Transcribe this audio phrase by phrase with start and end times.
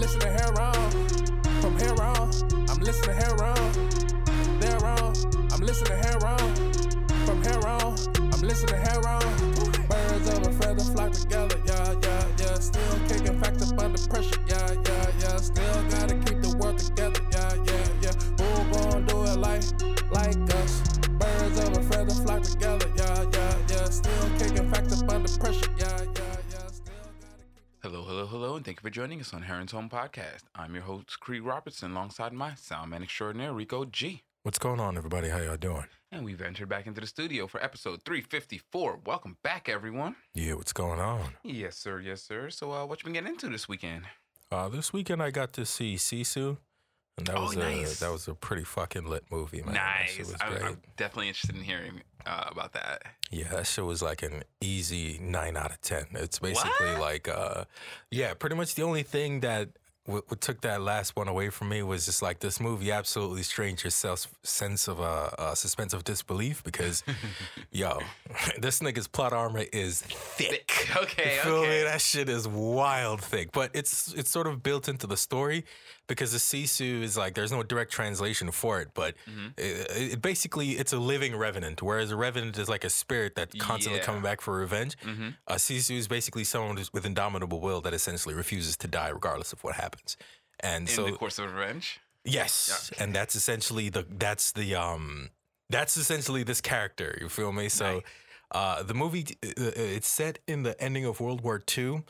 [0.00, 0.90] listening here on.
[1.60, 2.30] From here on,
[2.70, 3.72] I'm listening here on.
[4.58, 5.12] There on,
[5.52, 6.54] I'm listening here on.
[7.26, 7.94] From here on,
[8.32, 9.20] I'm listening here on.
[9.88, 10.59] Birds of a
[28.60, 30.42] and thank you for joining us on Heron's Home Podcast.
[30.54, 34.22] I'm your host, Khary Robertson, alongside my soundman extraordinaire, Rico G.
[34.42, 35.30] What's going on, everybody?
[35.30, 35.86] How y'all doing?
[36.12, 39.00] And we've entered back into the studio for episode 354.
[39.06, 40.14] Welcome back, everyone.
[40.34, 41.38] Yeah, what's going on?
[41.42, 42.50] Yes, sir, yes, sir.
[42.50, 44.04] So, uh, what you been getting into this weekend?
[44.52, 46.58] Uh, this weekend I got to see Sisu,
[47.18, 47.96] and that Oh, was nice.
[48.00, 49.74] a that was a pretty fucking lit movie, man.
[49.74, 50.18] Nice.
[50.18, 50.62] was I, great.
[50.62, 53.02] I'm definitely interested in hearing uh, about that.
[53.30, 56.06] Yeah, that shit was like an easy nine out of ten.
[56.12, 57.00] It's basically What?
[57.00, 57.64] like, uh,
[58.10, 59.68] yeah, pretty much the only thing that
[60.06, 63.42] what, what took that last one away from me was just like this movie absolutely
[63.42, 67.04] strained your self sense of uh, uh, suspense of disbelief because,
[67.70, 68.00] yo,
[68.58, 70.88] this nigga's plot armor is thick.
[70.96, 71.68] Okay, You feel okay.
[71.78, 71.82] me?
[71.84, 75.64] That shit is wild thick, but it's it's sort of built into the story
[76.14, 79.48] because the Sisu is like there's no direct translation for it, but Mm-hmm.
[79.56, 83.54] it, it basically it's a living revenant, whereas a revenant is like a spirit that's
[83.68, 84.06] constantly Yeah.
[84.08, 84.92] coming back for revenge.
[85.12, 85.36] Mhm.
[85.46, 89.62] A Sisu is basically someone with indomitable will that essentially refuses to die regardless of
[89.64, 90.16] what happens.
[90.60, 92.00] And In so the course of revenge?
[92.24, 92.54] Yes,
[92.92, 93.02] Yeah.
[93.02, 95.30] and that's essentially the that's the um
[95.70, 97.16] that's essentially this character.
[97.22, 97.68] You feel me?
[97.68, 98.02] So,
[98.58, 102.02] uh, the movie uh, it's set in the ending of World War II,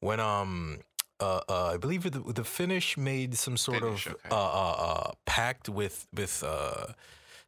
[0.00, 0.80] when um
[1.24, 4.28] uh, uh I believe the, the Finnish made some sort Finnish, of okay.
[4.30, 6.86] uh, uh uh pact with with uh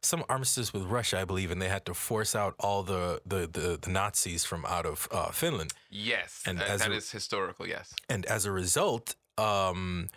[0.01, 3.41] some armistice with Russia, I believe, and they had to force out all the the
[3.57, 6.43] the, the Nazis from out of uh, Finland Yes.
[6.45, 7.93] And as that a- is historical, yes.
[8.09, 10.09] and as a result, um,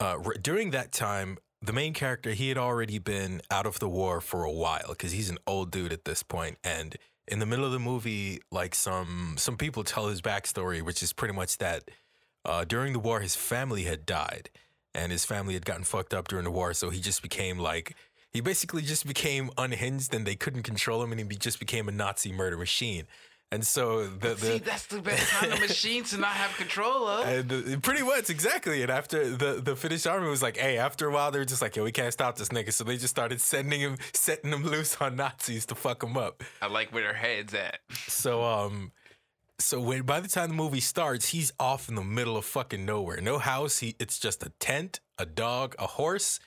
[0.00, 3.88] uh, r- during that time, the main character he had already been out of the
[3.88, 6.96] war for a while because he's an old dude at this point, and
[7.28, 11.12] in the middle of the movie, like some some people tell his backstory, which is
[11.12, 11.90] pretty much that
[12.46, 14.50] uh, during the war, his family had died,
[14.94, 17.94] and his family had gotten fucked up during the war, so he just became like.
[18.32, 21.88] He basically just became unhinged, and they couldn't control him, and he be- just became
[21.88, 23.06] a Nazi murder machine.
[23.52, 27.06] And so the, the See, that's the best kind of machine to not have control
[27.06, 27.26] of.
[27.28, 28.82] and uh, pretty much exactly.
[28.82, 31.62] And after the the Finnish army was like, hey, after a while they were just
[31.62, 32.72] like, yo, we can't stop this nigga.
[32.72, 36.42] So they just started sending him, setting him loose on Nazis to fuck him up.
[36.60, 37.78] I like where their head's at.
[38.08, 38.90] So um,
[39.58, 42.84] so when by the time the movie starts, he's off in the middle of fucking
[42.84, 43.20] nowhere.
[43.20, 43.78] No house.
[43.78, 46.38] He it's just a tent, a dog, a horse,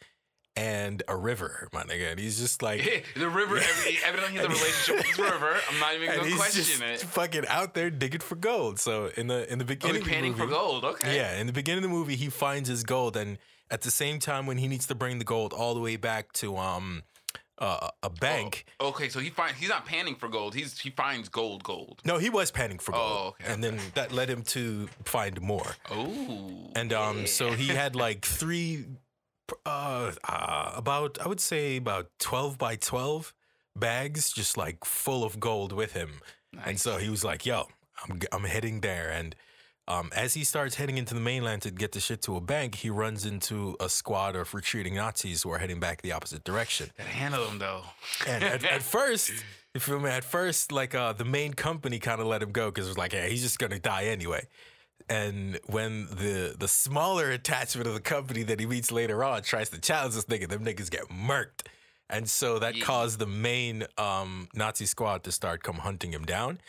[0.56, 2.12] and a river, my nigga.
[2.12, 3.06] And he's just like.
[3.16, 5.56] the river, evi- evidently, has a relationship with this river.
[5.72, 7.00] I'm not even gonna question it.
[7.02, 8.80] fucking out there digging for gold.
[8.80, 10.84] So in the in the Oh, beginning, the panning for gold.
[10.86, 11.16] Okay.
[11.16, 13.38] Yeah, in the beginning of the movie, he finds his gold, and
[13.72, 16.34] at the same time, when he needs to bring the gold all the way back
[16.34, 17.04] to um
[17.60, 18.66] uh, a bank.
[18.80, 20.56] Oh, okay, so he finds he's not panning for gold.
[20.56, 22.02] He's he finds gold, gold.
[22.06, 25.40] No, he was panning for gold, Oh, okay, and then that led him to find
[25.42, 25.76] more.
[25.92, 26.72] Oh.
[26.76, 28.86] And um, so he had like three,
[29.66, 33.34] uh, uh, about I would say about twelve by twelve
[33.76, 36.22] bags, just like full of gold with him.
[36.66, 37.68] And so he was like, "Yo,
[38.08, 39.36] I'm I'm heading there." And
[39.90, 42.76] um, as he starts heading into the mainland to get the shit to a bank,
[42.76, 46.92] he runs into a squad of retreating Nazis who are heading back the opposite direction.
[46.98, 47.82] Gotta handle them though.
[48.28, 49.32] And at, at first,
[49.74, 50.10] you feel me?
[50.10, 52.98] At first, like uh, the main company kind of let him go because it was
[52.98, 54.48] like, "Hey, he's just gonna die anyway."
[55.10, 59.70] And when the the smaller attachment of the company that he meets later on tries
[59.70, 61.66] to challenge this nigga, them niggas get murked.
[62.12, 62.86] And so that Yeah.
[62.86, 66.60] caused the main um, Nazi squad to start come hunting him down.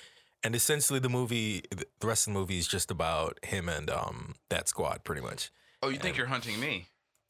[0.43, 4.37] And essentially, the movie, the rest of the movie is just about him and um,
[4.49, 5.51] that squad, pretty much.
[5.83, 6.87] Oh, you think you're hunting me?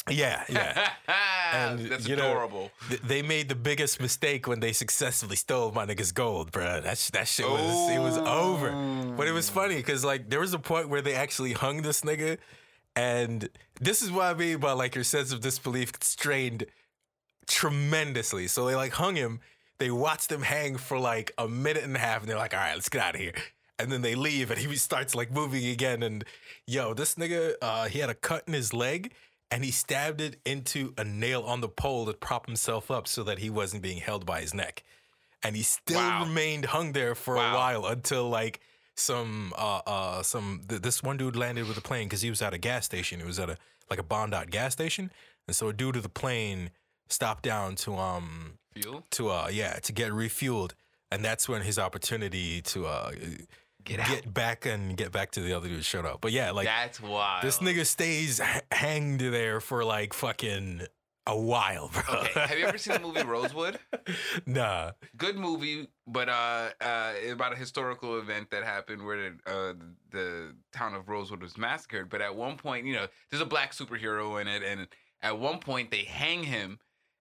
[0.08, 0.90] Yeah, yeah.
[1.52, 2.70] And, That's you know, adorable.
[2.88, 6.80] Th- they made the biggest mistake when they successfully stole my nigga's gold, bro.
[6.80, 8.70] That sh- that shit was it was over.
[9.16, 12.02] But it was funny because like there was a point where they actually hung this
[12.02, 12.38] nigga,
[12.94, 13.48] and
[13.80, 16.66] this is what I mean by like your sense of disbelief strained
[17.48, 18.46] tremendously.
[18.46, 19.40] So they like hung him.
[19.80, 22.60] They watch them hang for like a minute and a half, and they're like, "All
[22.60, 23.32] right, let's get out of here."
[23.78, 26.02] And then they leave, and he starts like moving again.
[26.02, 26.24] And
[26.66, 29.12] yo, this nigga, uh, he had a cut in his leg,
[29.50, 33.24] and he stabbed it into a nail on the pole to prop himself up so
[33.24, 34.84] that he wasn't being held by his neck.
[35.42, 36.24] And he still Wow.
[36.24, 37.52] remained hung there for Wow.
[37.52, 38.60] a while until like
[38.96, 42.42] some uh uh some th- this one dude landed with a plane because he was
[42.42, 43.18] at a gas station.
[43.18, 43.56] It was at a
[43.88, 45.10] like a Bondot gas station,
[45.48, 46.70] and so a dude of the plane
[47.08, 49.04] stopped down to um Fuel?
[49.12, 50.72] to uh yeah to get refueled,
[51.10, 53.12] and that's when his opportunity to uh
[53.82, 54.34] Get out.
[54.34, 56.20] back and get back to the other dude showed up.
[56.20, 57.42] But yeah, like That's wild.
[57.42, 60.82] this nigga stays h- hanged there for like fucking
[61.26, 62.02] a while, bro.
[62.20, 63.78] Okay, have you ever seen the movie Rosewood?
[64.46, 64.92] nah.
[65.16, 69.72] Good movie, but uh, uh, about a historical event that happened where the, uh,
[70.10, 72.10] the town of Rosewood was massacred.
[72.10, 74.88] But at one point, you know, there's a black superhero in it, and
[75.22, 76.78] at one point they hang him,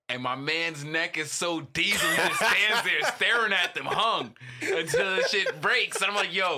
[0.09, 4.33] and my man's neck is so diesel, he just stands there staring at them, hung
[4.61, 6.01] until the shit breaks.
[6.01, 6.57] And I'm like, yo,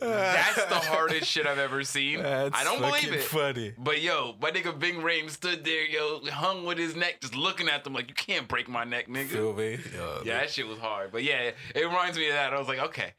[0.00, 2.22] that's the hardest shit I've ever seen.
[2.22, 3.22] That's I don't believe it.
[3.22, 3.72] Funny.
[3.76, 7.68] But yo, my nigga Ving Rhames stood there, yo, hung with his neck, just looking
[7.68, 9.28] at them like, you can't break my neck, nigga.
[9.28, 9.78] Feel me?
[9.94, 11.12] Yo, Yeah, that shit was hard.
[11.12, 12.52] But yeah, it reminds me of that.
[12.54, 13.14] I was like, okay.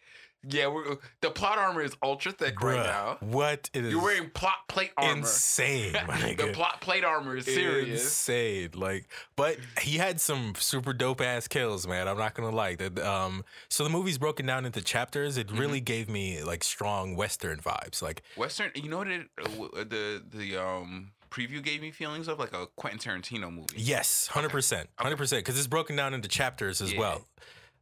[0.48, 3.18] Yeah, we're, the plot armor is ultra thick bruh, right now.
[3.22, 5.20] What it is You're wearing plot plate armor.
[5.20, 6.38] insane, my nigga.
[6.38, 8.04] the plot plate armor is serious.
[8.04, 8.70] Insane.
[8.76, 12.08] Like, but he had some super dope ass kills, man.
[12.08, 12.76] I'm not gonna lie.
[12.76, 15.38] That um, so the movie's broken down into chapters.
[15.38, 15.84] It really Mm-hmm.
[15.86, 18.02] gave me like strong Western vibes.
[18.02, 22.28] Like, Western, you know what it, uh, uh, the the um preview gave me feelings
[22.28, 23.76] of like a Quentin Tarantino movie.
[23.76, 27.00] yes, hundred percent, hundred percent, because it's broken down into chapters as Yeah.
[27.00, 27.28] well.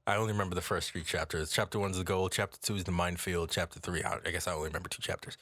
[0.08, 1.52] I only remember the first three chapters.
[1.52, 2.28] Chapter one's the goal.
[2.30, 3.52] Chapter two is the minefield.
[3.52, 5.38] Chapter three, I, I guess I only remember two chapters.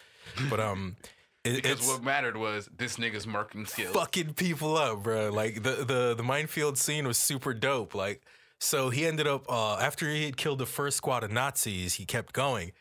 [0.50, 0.98] But um,
[1.46, 3.96] it, Because it's what mattered was this nigga's marking skills.
[3.96, 5.30] fucking people up, bro.
[5.32, 7.96] Like the the the minefield scene was super dope.
[7.96, 8.22] Like
[8.60, 12.06] so he ended up uh after he had killed the first squad of Nazis, he
[12.06, 12.74] kept going.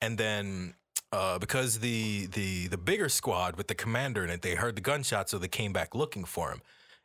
[0.00, 0.74] And then
[1.12, 4.82] uh because the the the bigger squad with the commander in it, they heard the
[4.82, 6.60] gunshots so they came back looking for him.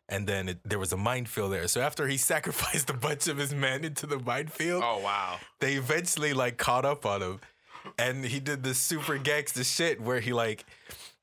[0.07, 1.67] And then it, there was a minefield there.
[1.67, 5.37] So after he sacrificed a bunch of his men into the minefield, Oh wow.
[5.59, 7.39] they eventually like caught up on him
[7.99, 10.65] and he did this super gangster shit where he like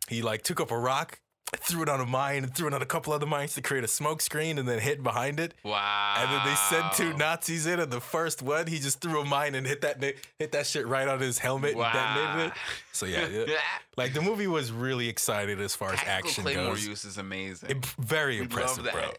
[0.09, 1.19] he like took up a rock
[1.57, 3.85] threw it on a mine and threw it on a couple other mines to create
[3.85, 6.15] a smoke screen and then hit behind it Wow.
[6.19, 9.25] and then they sent two nazis in and the first one he just threw a
[9.25, 12.53] mine and hit that hit that shit right on his helmet and detonated it
[12.93, 13.45] so yeah, yeah.
[13.99, 17.19] like the movie was really excited as far as Tactical action Claymore goes use is
[17.19, 17.71] amazing.
[17.71, 19.03] It- very We impressive bro.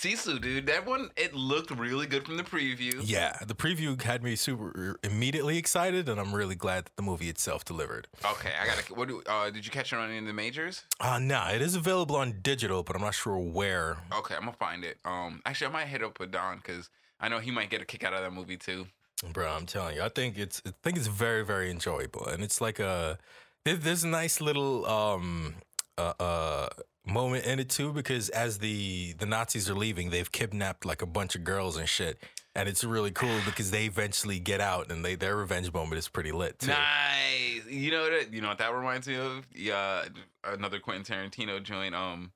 [0.00, 2.94] Sisu, dude, that one it looked really good from the preview.
[3.04, 7.28] yeah the preview had me super immediately excited and i'm really glad that the movie
[7.28, 8.94] itself delivered Okay, I gotta.
[8.94, 9.22] What do?
[9.26, 10.84] Uh, did you catch it on any of the majors?
[11.00, 13.98] Uh nah, it is available on digital, but I'm not sure where.
[14.20, 14.96] Okay, I'm gonna find it.
[15.04, 16.88] Um, actually, I might hit up with Don because
[17.20, 18.86] I know he might get a kick out of that movie too.
[19.34, 22.60] Bro, I'm telling you, I think it's I think it's very very enjoyable, and it's
[22.60, 23.18] like a
[23.64, 25.56] there's a nice little um
[25.98, 26.68] uh, uh
[27.06, 31.06] moment in it too because as the the Nazis are leaving, they've kidnapped like a
[31.06, 32.18] bunch of girls and shit,
[32.54, 36.08] and it's really cool because they eventually get out and they their revenge moment is
[36.08, 36.68] pretty lit too.
[36.68, 37.66] Nice.
[37.68, 38.32] You know that.
[38.32, 39.46] You know what that reminds me of?
[39.54, 40.04] Yeah,
[40.44, 41.94] another Quentin Tarantino joint.
[41.94, 42.32] Um,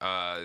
[0.00, 0.40] uh,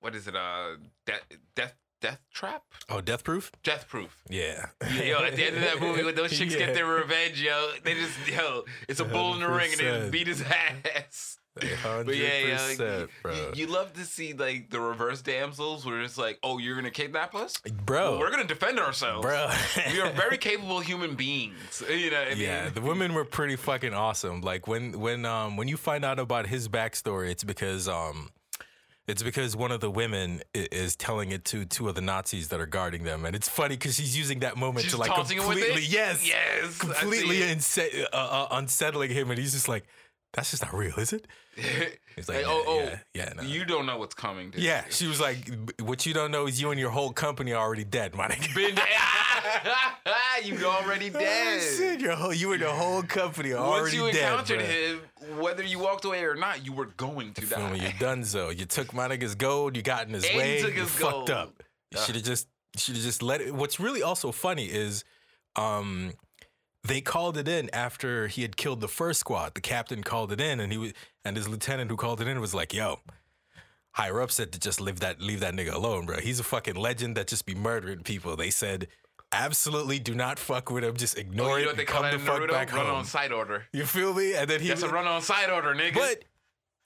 [0.00, 0.36] what is it?
[0.36, 0.76] Uh,
[1.06, 1.22] death,
[1.56, 3.50] death, death trap, Oh, Death Proof?
[3.64, 4.22] death proof.
[4.30, 4.66] Yeah.
[5.02, 6.66] Yo, at the end of that movie, when those chicks Yeah.
[6.66, 10.10] get their revenge, yo, they just yo, it's a bull in the ring, and they
[10.10, 10.42] beat his
[10.94, 11.37] ass.
[11.82, 13.34] But yeah, yeah, like, percent, bro.
[13.34, 16.90] you, you love to see like the reverse damsels, where it's like, oh, you're gonna
[16.90, 19.50] kidnap us, bro, Well, we're gonna defend ourselves, bro.
[19.92, 21.82] we are very capable human beings.
[21.98, 22.38] You know, I mean?
[22.38, 24.40] Yeah, the women were pretty fucking awesome.
[24.40, 28.30] Like when when um when you find out about his backstory, it's because um
[29.08, 32.60] it's because one of the women is telling it to two of the Nazis that
[32.60, 35.82] are guarding them, and it's funny because she's using that moment She's to like completely
[35.82, 39.84] yes Yes, completely uh, uh, unsettling him, and he's just like,
[40.34, 41.26] "That's just not real, is it?"
[42.18, 43.42] It's like, Like, oh, oh, yeah, yeah, no.
[43.44, 44.50] you don't know what's coming.
[44.50, 44.60] Dude.
[44.60, 44.82] yeah.
[44.90, 45.38] She was like,
[45.80, 48.54] "What you don't know is you and your whole company are already dead, my nigga."
[48.56, 48.76] been
[50.58, 51.62] you already dead.
[51.62, 54.64] Shit, your whole, you and your whole company are Once already you encountered bruh.
[54.66, 55.00] him,
[55.38, 57.74] whether you walked away or not, you were going to die.
[57.74, 58.50] You done so.
[58.50, 59.76] You took my nigga's gold.
[59.76, 60.60] You got in his And way.
[60.60, 61.30] took you his fucked gold.
[61.30, 61.62] up.
[61.92, 62.48] You should have just.
[62.76, 63.54] Should have just let it.
[63.54, 65.02] What's really also funny is,
[65.56, 66.12] um,
[66.84, 69.54] they called it in after he had killed the first squad.
[69.54, 70.92] The captain called it in, and he was,
[71.24, 73.00] and his lieutenant who called it in was like, "Yo."
[73.92, 76.20] Higher up said to just leave that leave that nigga alone, bro.
[76.20, 78.36] He's a fucking legend that just be murdering people.
[78.36, 78.86] They said,
[79.32, 80.96] absolutely do not fuck with him.
[80.96, 81.62] Just ignore Oh, you it.
[81.62, 82.50] know what they come the fuck Naruto?
[82.50, 82.94] back Run home.
[82.96, 83.66] on side order.
[83.72, 84.34] You feel me?
[84.34, 85.94] And then he That's a run on side order, nigga.
[85.94, 86.24] but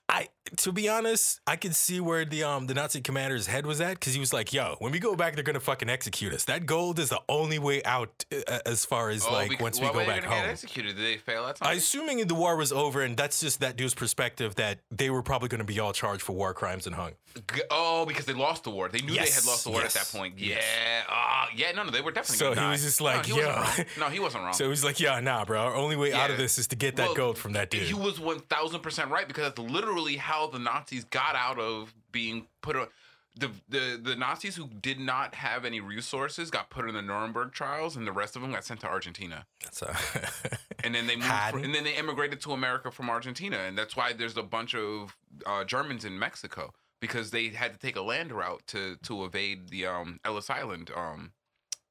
[0.09, 3.79] I, to be honest, I can see where the um the Nazi commander's head was
[3.81, 6.45] at because he was like, "Yo, when we go back, they're gonna fucking execute us.
[6.45, 9.79] That gold is the only way out uh, as far as Oh, like because- once
[9.79, 10.95] we why go back gonna get home." executed.
[10.95, 13.93] Did they fail at I assuming the war was over, and that's just that dude's
[13.95, 17.13] perspective that they were probably to be all charged for war crimes and hung.
[17.53, 18.89] G- Oh, because they lost the war.
[18.89, 20.37] They knew they had lost the war yes, at that point.
[20.37, 20.55] Yeah.
[20.55, 21.05] yes.
[21.09, 21.71] Ah, yeah.
[21.71, 22.37] No, no, they were definitely.
[22.37, 24.05] So gonna he was just like, he wasn't yo.
[24.05, 24.53] No, he wasn't wrong.
[24.63, 25.59] So he's like, "Yeah, nah, bro.
[25.61, 27.83] Our only way out of this is to get that Well, gold from that dude."
[27.83, 31.93] He was one thousand percent right because that's literally how the Nazis got out of
[32.11, 32.87] being put on.
[33.35, 37.51] the the the Nazis who did not have any resources got put in the Nuremberg
[37.51, 39.45] trials, and the rest of them got sent to Argentina.
[39.71, 39.91] So,
[40.83, 44.11] And then they moved, and then they immigrated to America from Argentina, and that's why
[44.13, 48.31] there's a bunch of uh, Germans in Mexico because they had to take a land
[48.31, 51.31] route to to evade the um, Ellis Island um,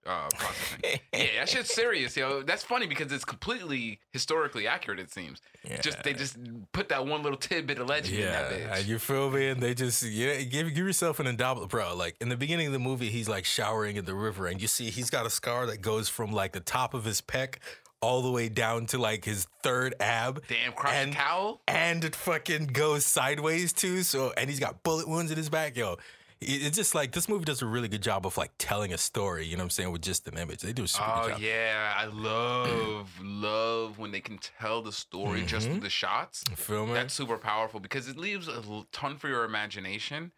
[0.06, 0.80] uh, processing.
[1.12, 2.42] yeah, that shit's serious, yo.
[2.42, 4.98] That's funny because it's completely historically accurate.
[5.00, 5.40] It seems.
[5.80, 6.36] Just they just
[6.72, 8.86] put that one little tidbit of legend in that Yeah, bitch.
[8.88, 9.48] you feel me?
[9.48, 11.94] And they just yeah, give give yourself an endowment, bro.
[11.94, 14.66] Like in the beginning of the movie, he's like showering in the river, and you
[14.68, 17.56] see he's got a scar that goes from like the top of his pec
[18.00, 20.42] all the way down to like his third ab.
[20.48, 21.60] Damn, crush and, cowl.
[21.68, 24.02] and it fucking goes sideways too.
[24.02, 25.98] So and he's got bullet wounds in his back, yo.
[26.42, 28.98] It- It's just like this movie does a really good job of like telling a
[28.98, 29.44] story.
[29.46, 30.60] You know what I'm saying with just an image.
[30.60, 31.40] They do a super Oh good job.
[31.40, 35.74] yeah, I love love when they can tell the story just Mm-hmm.
[35.74, 36.44] through the shots.
[36.68, 36.86] You?
[36.94, 40.32] That's super powerful because it leaves a ton for your imagination.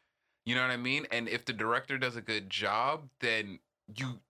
[0.46, 1.06] You know what I mean?
[1.10, 3.58] And if the director does a good job, then
[3.96, 4.20] you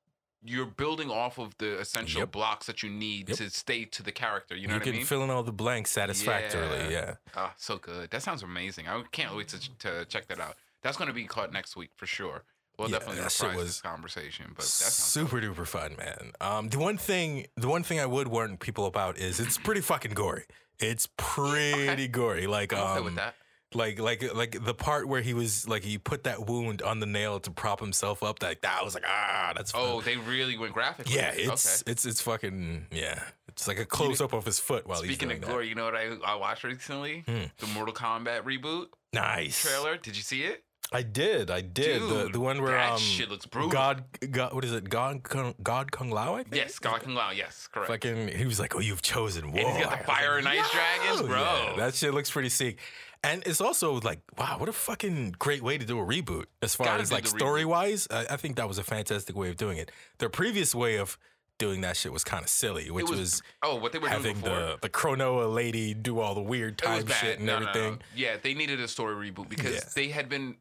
[0.47, 2.33] you're building off of the essential Yep.
[2.33, 3.39] blocks that you need Yep.
[3.39, 4.55] to stay to the character.
[4.55, 5.07] You know you what can I mean?
[5.07, 6.93] fill in all the blanks satisfactorily.
[6.93, 7.15] Yeah.
[7.35, 7.35] Yeah.
[7.35, 8.11] Oh, so good.
[8.11, 8.87] That sounds amazing.
[8.87, 10.57] I can't wait to, to check that out.
[10.85, 12.45] That's going to be caught next week for sure.
[12.79, 14.47] We'll Yeah, definitely that shit was this conversation.
[14.51, 16.33] But that super duper fun, man.
[16.41, 19.81] Um, the one thing, the one thing I would warn people about is it's pretty
[19.81, 20.45] fucking gory.
[20.79, 22.47] It's pretty gory.
[22.47, 23.35] Like, um, with that.
[23.75, 27.07] like, like, like the part where he was like he put that wound on the
[27.07, 28.43] nail to prop himself up.
[28.43, 29.83] Like that I was like, ah, that's fun.
[29.83, 31.09] Oh, they really went graphic.
[31.09, 31.31] yeah.
[31.33, 31.49] it.
[31.49, 31.93] It's okay.
[31.93, 33.23] it's it's fucking yeah.
[33.49, 35.77] It's like a close up of his foot while Speaking he's of doing glory, you
[35.77, 37.23] know what I, I watched recently?
[37.27, 37.45] Hmm.
[37.59, 38.87] The Mortal Kombat reboot.
[39.13, 39.97] Nice trailer.
[39.97, 40.65] Did you see it?
[40.93, 42.03] I did, I did.
[42.03, 43.71] the Dude, the one where that um, shit looks brutal.
[43.71, 44.89] God, God, what is it?
[44.89, 46.35] God, Kung, God Kung Lao.
[46.35, 46.55] I think.
[46.55, 47.31] Yes, God Kung Lao.
[47.33, 47.91] Yes, correct.
[47.91, 51.23] Fucking, he was like, "Oh, you've chosen war." he's got the fire and ice dragons,
[51.23, 51.41] bro.
[51.41, 52.79] Yeah, that shit looks pretty sick.
[53.25, 56.45] And it's also like, wow, what a fucking great way to do a reboot.
[56.61, 57.39] As far Gotta as like the reboot.
[57.39, 59.91] story wise, I, I think that was a fantastic way of doing it.
[60.19, 61.17] Their previous way of
[61.57, 64.41] doing that shit was kind of silly, which was, was, oh, what they were having
[64.43, 67.71] the the Kronika lady do all the weird time shit and No, no, no.
[67.71, 67.99] everything.
[68.15, 69.81] Yeah, they needed a story reboot because Yeah.
[69.95, 70.57] they had been.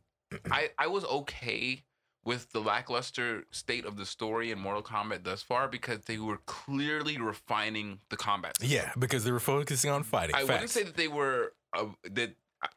[0.51, 1.83] I I was okay
[2.25, 6.37] with the lackluster state of the story in Mortal Kombat thus far because they were
[6.45, 8.57] clearly refining the combat.
[8.59, 8.73] system.
[8.77, 10.33] Yeah, because they were focusing on fighting.
[10.35, 12.67] I wouldn't say that they were uh, that uh,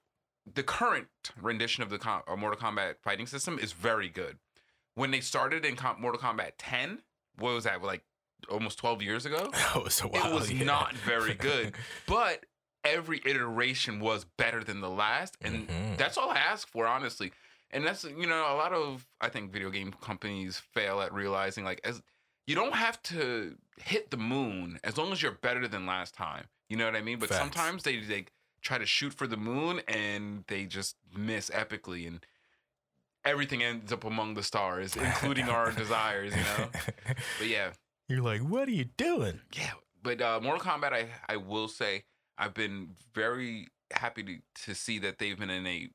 [0.53, 1.07] the current
[1.41, 4.39] rendition of the com- uh, Mortal Kombat fighting system is very good.
[4.97, 7.03] When they started in Com- Mortal Kombat 10,
[7.39, 8.03] what was that like
[8.51, 9.51] almost 12 years ago?
[9.75, 10.65] That was a while, it was yeah.
[10.65, 11.75] not very good,
[12.09, 12.47] but
[12.83, 15.97] every iteration was better than the last, and Mhm.
[15.99, 17.33] that's all I ask for, honestly.
[17.71, 21.65] And that's you know a lot of I think video game companies fail at realizing
[21.65, 22.01] like as
[22.47, 26.45] you don't have to hit the moon as long as you're better than last time.
[26.69, 27.19] You know what I mean?
[27.19, 27.41] But Facts.
[27.41, 28.27] sometimes they they
[28.63, 32.25] try to shoot for the moon and they just miss epically and
[33.25, 36.33] everything ends up among the stars, including our desires.
[36.35, 36.69] You know?
[37.39, 37.71] But yeah,
[38.09, 39.41] You're like, what are you doing?
[39.53, 42.05] yeah, but uh, Mortal Kombat, I I will say
[42.39, 45.89] I've been very happy to to see that they've been in a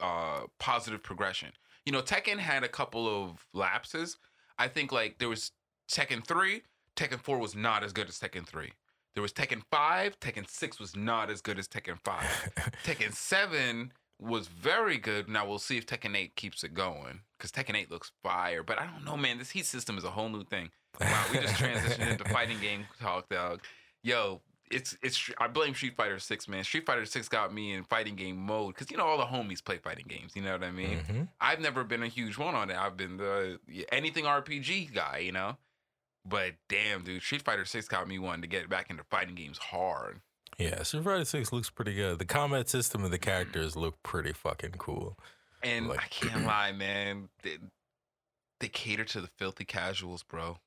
[0.00, 1.50] uh, positive progression.
[1.84, 4.16] You know, Tekken had a couple of lapses.
[4.58, 5.52] I think like there was
[5.90, 6.62] Tekken three,
[6.96, 8.72] Tekken four was not as good as Tekken three.
[9.14, 12.26] There was Tekken five, Tekken six was not as good as Tekken five.
[12.84, 15.28] Tekken seven was very good.
[15.28, 18.62] Now we'll see if Tekken eight keeps it going because Tekken eight looks fire.
[18.62, 19.38] But I don't know, man.
[19.38, 20.70] This heat system is a whole new thing.
[21.00, 23.60] Wow, we just transitioned into fighting game talk, dog.
[24.02, 25.30] Yo, it's it's.
[25.38, 26.64] I blame Street Fighter Six, man.
[26.64, 29.62] Street Fighter Six got me in fighting game mode because you know all the homies
[29.64, 30.32] play fighting games.
[30.34, 31.00] You know what I mean?
[31.08, 31.28] Mhm.
[31.40, 32.76] I've never been a huge one on it.
[32.76, 33.58] I've been the
[33.92, 35.56] anything RPG guy, you know.
[36.26, 39.58] But damn, dude, Street Fighter Six got me wanting to get back into fighting games
[39.58, 40.20] hard.
[40.58, 42.18] Yeah, Street Fighter Six looks pretty good.
[42.18, 45.18] The combat system and the characters look pretty fucking cool.
[45.62, 47.28] And Like- I can't lie, man.
[47.42, 47.58] They,
[48.60, 50.58] they cater to the filthy casuals, bro.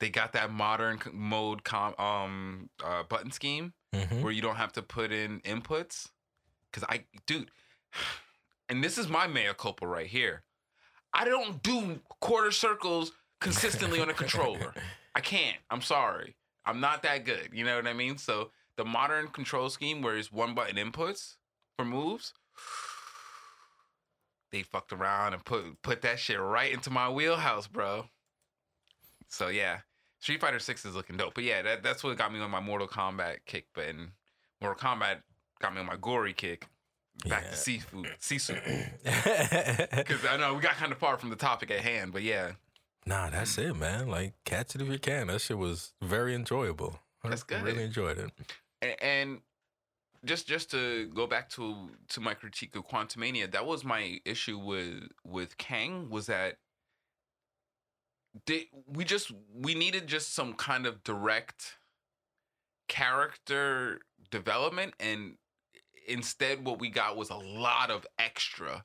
[0.00, 4.22] They got that modern mode com um uh, button scheme Mhm.
[4.22, 6.10] where you don't have to put in inputs.
[6.72, 7.50] Cause I, dude,
[8.68, 10.42] and this is my mea culpa right here.
[11.14, 14.74] I don't do quarter circles consistently on a controller.
[15.14, 15.56] I can't.
[15.70, 16.36] I'm sorry.
[16.66, 17.50] I'm not that good.
[17.54, 18.18] You know what I mean?
[18.18, 21.36] So the modern control scheme where it's one button inputs
[21.78, 22.34] for moves,
[24.52, 28.08] they fucked around and put put that shit right into my wheelhouse, bro.
[29.28, 29.78] So yeah,
[30.20, 31.34] Street Fighter Six is looking dope.
[31.34, 33.66] But yeah, that, that's what got me on my Mortal Kombat kick.
[33.74, 34.12] But in
[34.60, 35.18] Mortal Kombat
[35.60, 36.66] got me on my gory kick.
[37.26, 37.50] Back Yeah.
[37.50, 39.96] to Sisu, Sisu.
[39.96, 42.52] Because I know we got kind of far from the topic at hand, but yeah,
[43.06, 43.70] nah, that's mm.
[43.70, 44.08] it, man.
[44.08, 45.28] Like, catch it if you can.
[45.28, 46.98] That shit was very enjoyable.
[47.24, 47.62] That's good.
[47.62, 48.30] Really enjoyed it.
[48.82, 49.40] and, and
[50.26, 54.58] just just to go back to to my critique of Quantumania, that was my issue
[54.58, 56.58] with with Kang was that
[58.46, 61.78] they, we just we needed just some kind of direct
[62.88, 64.00] character
[64.30, 65.34] development and
[66.06, 68.84] instead what we got was a lot of extra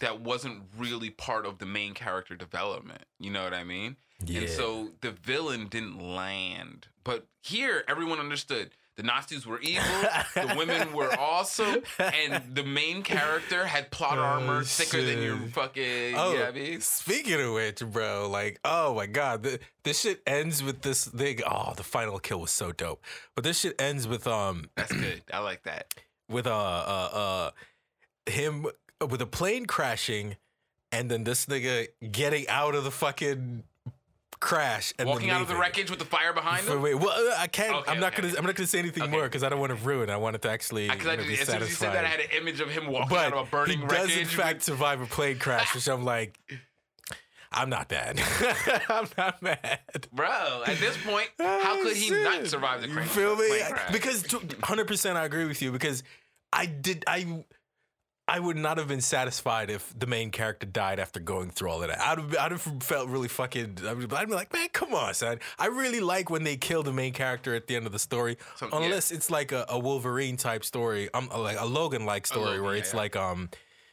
[0.00, 3.04] that wasn't really part of the main character development.
[3.18, 3.96] You know what I mean?
[4.24, 4.40] Yeah.
[4.40, 6.88] And so the villain didn't land.
[7.04, 9.84] But here, everyone understood the Nazis were evil,
[10.34, 15.36] the women were awesome, and the main character had plot Oh, armor thicker than your
[15.52, 16.14] fucking.
[16.16, 16.80] Oh, you know I mean?
[16.80, 21.40] speaking of which, bro, like, oh my god, th- this shit ends with this thing.
[21.48, 23.02] Oh, the final kill was so dope.
[23.36, 25.22] But this shit ends with um That's good.
[25.32, 25.94] I like that.
[26.28, 27.50] with uh uh uh
[28.30, 28.66] him
[29.08, 30.36] with a plane crashing,
[30.90, 33.62] and then this nigga getting out of the fucking
[34.40, 37.34] crash and Walking out of the wreckage with the fire behind Wait, wait, well, uh,
[37.38, 37.74] I can't.
[37.74, 38.22] Okay, I'm not okay.
[38.22, 38.38] gonna.
[38.38, 39.12] I'm not gonna say anything Okay.
[39.12, 40.10] more because I don't want to ruin.
[40.10, 42.04] I want it to actually Because you I be as soon as you said that,
[42.04, 44.08] I had an image of him walking But out of a burning he wreckage.
[44.08, 46.38] does in fact survive a plane crash, which I'm like,
[47.50, 48.20] I'm not bad.
[48.88, 49.80] I'm not mad.
[50.12, 53.06] Bro, at this point, how Oh, could he not survive the You crane?
[53.08, 53.60] feel me?
[53.68, 53.92] crash?
[53.92, 56.02] Because 100% I agree with you because
[56.52, 57.44] I did I
[58.28, 61.82] I would not have been satisfied if the main character died after going through all
[61.82, 61.98] of that.
[61.98, 63.78] I'd have, I'd have felt really fucking.
[63.88, 65.40] I'd be, I'd be like, man, come on, son.
[65.58, 68.36] I really like when they kill the main character at the end of the story,
[68.60, 68.68] yeah.
[68.70, 72.64] unless it's like a, a Wolverine type story, um, like a Logan like story Logan,
[72.64, 73.00] where yeah, it's yeah.
[73.00, 73.48] like um.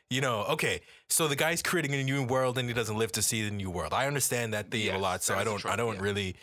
[0.08, 3.24] You know, okay, so the guy's creating a new world and he doesn't live to
[3.24, 3.92] see the new world.
[3.92, 6.02] I understand that theme a lot, so I don't, I don't yeah.
[6.02, 6.36] really.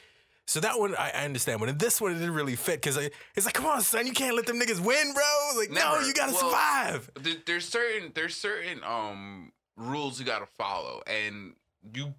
[0.46, 2.96] So that one I, I understand, but in this one it didn't really fit because
[3.36, 5.22] it's like, come on, son, you can't let them niggas win, bro.
[5.56, 7.10] Like, no, you gotta Well, survive.
[7.20, 11.54] There- there's certain there's certain um rules you got to follow, and
[11.94, 12.14] you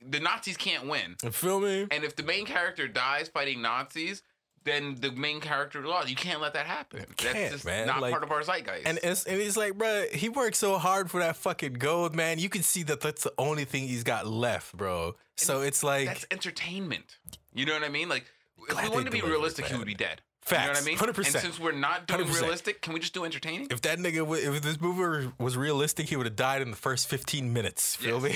[0.00, 1.16] the Nazis can't win.
[1.22, 1.86] You feel me?
[1.90, 4.22] And if the main character dies fighting Nazis,
[4.64, 6.08] then the main character lost.
[6.08, 7.04] You can't let that happen.
[7.22, 7.86] That's just man.
[7.86, 8.86] not Like- part of our zeitgeist.
[8.86, 12.38] And it's, and it's like, bro, he worked so hard for that fucking gold, man.
[12.38, 15.16] You can see that that's the only thing he's got left, bro.
[15.36, 17.18] So it's like, that's entertainment.
[17.58, 18.08] You know what I mean?
[18.08, 18.24] Like,
[18.68, 20.20] if we wanted to be realistic, he would be dead.
[20.42, 20.62] Facts.
[20.62, 21.14] You know what I mean?
[21.14, 21.34] 100%.
[21.34, 22.40] And since we're not doing 100%.
[22.40, 23.66] realistic, can we just do entertaining?
[23.70, 27.08] if that nigga, if this movie was realistic, he would have died in the first
[27.08, 27.96] 15 minutes.
[27.96, 28.32] Feel Yes.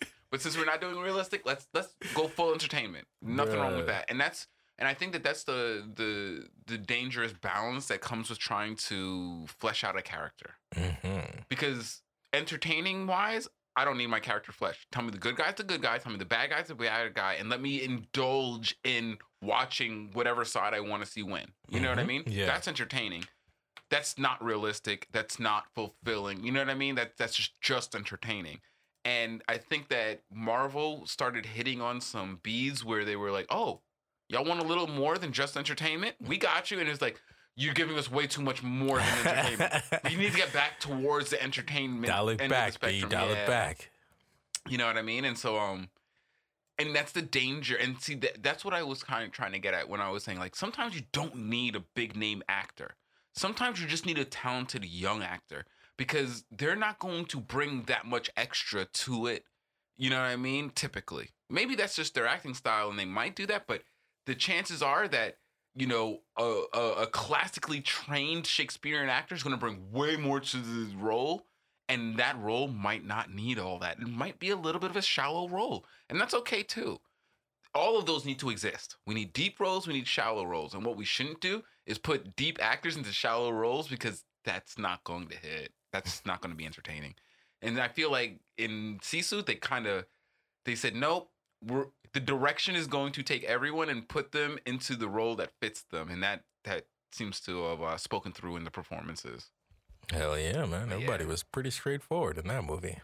[0.00, 0.06] me?
[0.30, 3.08] But since we're not doing realistic, let's let's go full entertainment.
[3.20, 4.04] Nothing wrong with that.
[4.08, 4.46] And that's
[4.78, 9.46] and I think that that's the the the dangerous balance that comes with trying to
[9.58, 10.54] flesh out a character.
[10.76, 11.40] mm-hmm.
[11.48, 12.02] Because
[12.32, 14.86] entertaining wise, I don't need my character flesh.
[14.90, 15.98] Tell me the good guy's the good guy.
[15.98, 20.44] Tell me the bad guy's the bad guy, and let me indulge in watching whatever
[20.44, 21.46] side I want to see win.
[21.68, 22.06] You know what I Mhm.
[22.08, 22.24] mean?
[22.26, 22.46] Yeah.
[22.46, 23.26] That's entertaining.
[23.88, 25.08] That's not realistic.
[25.12, 26.44] That's not fulfilling.
[26.44, 26.94] You know what I mean?
[26.96, 28.60] That that's just just entertaining.
[29.04, 33.80] And I think that Marvel started hitting on some beads where they were like, "Oh,
[34.28, 36.16] y'all want a little more than just entertainment?
[36.20, 37.20] We got you." And it's like,
[37.60, 39.84] "You're giving us way too much more than entertainment.
[40.10, 42.74] you need to get back towards the entertainment Dial it end of the back, B.
[42.74, 43.42] spectrum." Dial Yeah.
[43.42, 43.90] it back.
[44.68, 45.24] You know what I mean?
[45.24, 45.88] And so um
[46.78, 47.76] and that's the danger.
[47.76, 50.10] And see that that's what I was kind of trying to get at when I
[50.10, 52.96] was saying like sometimes you don't need a big name actor.
[53.34, 58.06] Sometimes you just need a talented young actor because they're not going to bring that
[58.06, 59.44] much extra to it.
[59.96, 60.70] You know what I mean?
[60.74, 61.30] Typically.
[61.50, 63.82] Maybe that's just their acting style and they might do that, but
[64.26, 65.36] the chances are that
[65.74, 70.40] you know, a, a, a classically trained Shakespearean actor is going to bring way more
[70.40, 71.46] to the role
[71.90, 73.98] and that role might not need all that.
[73.98, 77.00] It might be a little bit of a shallow role, and that's okay too.
[77.74, 78.96] All of those need to exist.
[79.06, 82.36] We need deep roles, we need shallow roles, and what we shouldn't do is put
[82.36, 85.72] deep actors into shallow roles because that's not going to hit.
[85.92, 87.14] That's not going to be entertaining.
[87.60, 90.06] And I feel like in Sisu, they kind of
[90.64, 91.30] they said nope.
[91.62, 95.50] We're the direction is going to take everyone and put them into the role that
[95.60, 99.50] fits them, and that that seems to have uh, spoken through in the performances.
[100.10, 100.88] Hell yeah, man.
[100.88, 100.94] Yeah.
[100.94, 102.98] Everybody was pretty straightforward in that movie.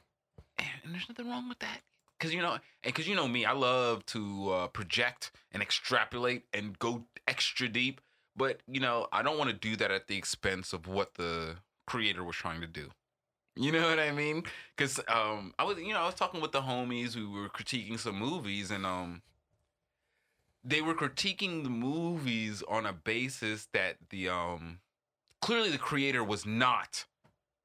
[0.58, 1.80] and, there's nothing wrong with that
[2.18, 6.44] because you know and because you know me i love to uh, project and extrapolate
[6.52, 8.00] and go extra deep
[8.36, 11.56] but you know i don't want to do that at the expense of what the
[11.86, 12.88] creator was trying to do
[13.56, 14.42] you know what i mean
[14.76, 17.98] because um i was you know i was talking with the homies who were critiquing
[17.98, 19.22] some movies and um
[20.64, 24.80] they were critiquing the movies on a basis that the um
[25.40, 27.06] clearly the creator was not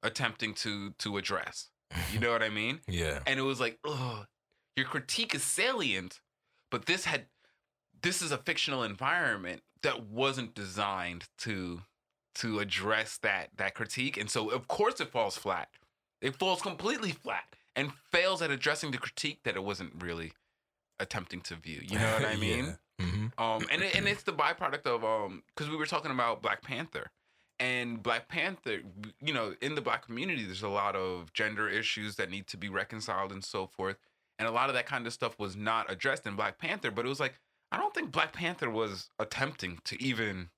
[0.02, 1.68] attempting to to address
[2.12, 3.20] you know what i mean Yeah.
[3.26, 4.26] and it was like, ugh,
[4.76, 6.20] your critique is salient,
[6.70, 7.26] but this had
[8.02, 11.82] this is a fictional environment that wasn't designed to
[12.36, 15.68] to address that that critique, and so of course it falls flat.
[16.22, 17.44] It falls completely flat
[17.76, 20.32] and fails at addressing the critique that it wasn't really
[21.00, 21.80] attempting to view.
[21.82, 22.76] You know what I mean?
[23.00, 26.40] hmm Um, and it, and it's the byproduct of um, because we were talking about
[26.42, 27.10] Black Panther,
[27.58, 28.82] And Black Panther,
[29.20, 32.56] you know, in the black community, there's a lot of gender issues that need to
[32.56, 33.96] be reconciled and so forth.
[34.38, 37.04] And a lot of that kind of stuff was not addressed in Black Panther, but
[37.04, 37.34] it was like,
[37.70, 40.50] I don't think Black Panther was attempting to even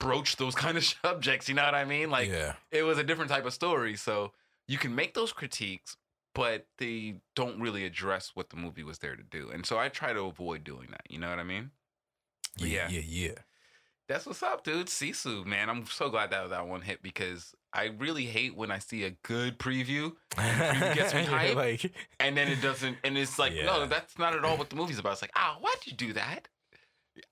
[0.00, 1.48] broach those kind of subjects.
[1.48, 2.10] You know what I mean?
[2.10, 3.94] Like, yeah, it was a different type of story.
[3.94, 4.32] So
[4.66, 5.96] you can make those critiques,
[6.34, 9.50] but they don't really address what the movie was there to do.
[9.50, 11.02] And so I try to avoid doing that.
[11.08, 11.70] You know what I mean?
[12.58, 13.34] But yeah, yeah, yeah.
[14.08, 14.88] That's what's up, dude.
[14.88, 15.70] Sisu, man.
[15.70, 19.10] I'm so glad that that one hit because I really hate when I see a
[19.22, 21.54] good preview preview gets me hype.
[21.54, 24.74] like, and then it doesn't, and it's like, no, that's not at all what the
[24.74, 25.12] movie's about.
[25.12, 26.48] It's like, ah, why'd you do that?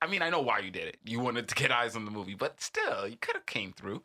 [0.03, 0.97] I mean, I know why you did it.
[1.05, 4.03] You wanted to get eyes on the movie, but still, you could have came through.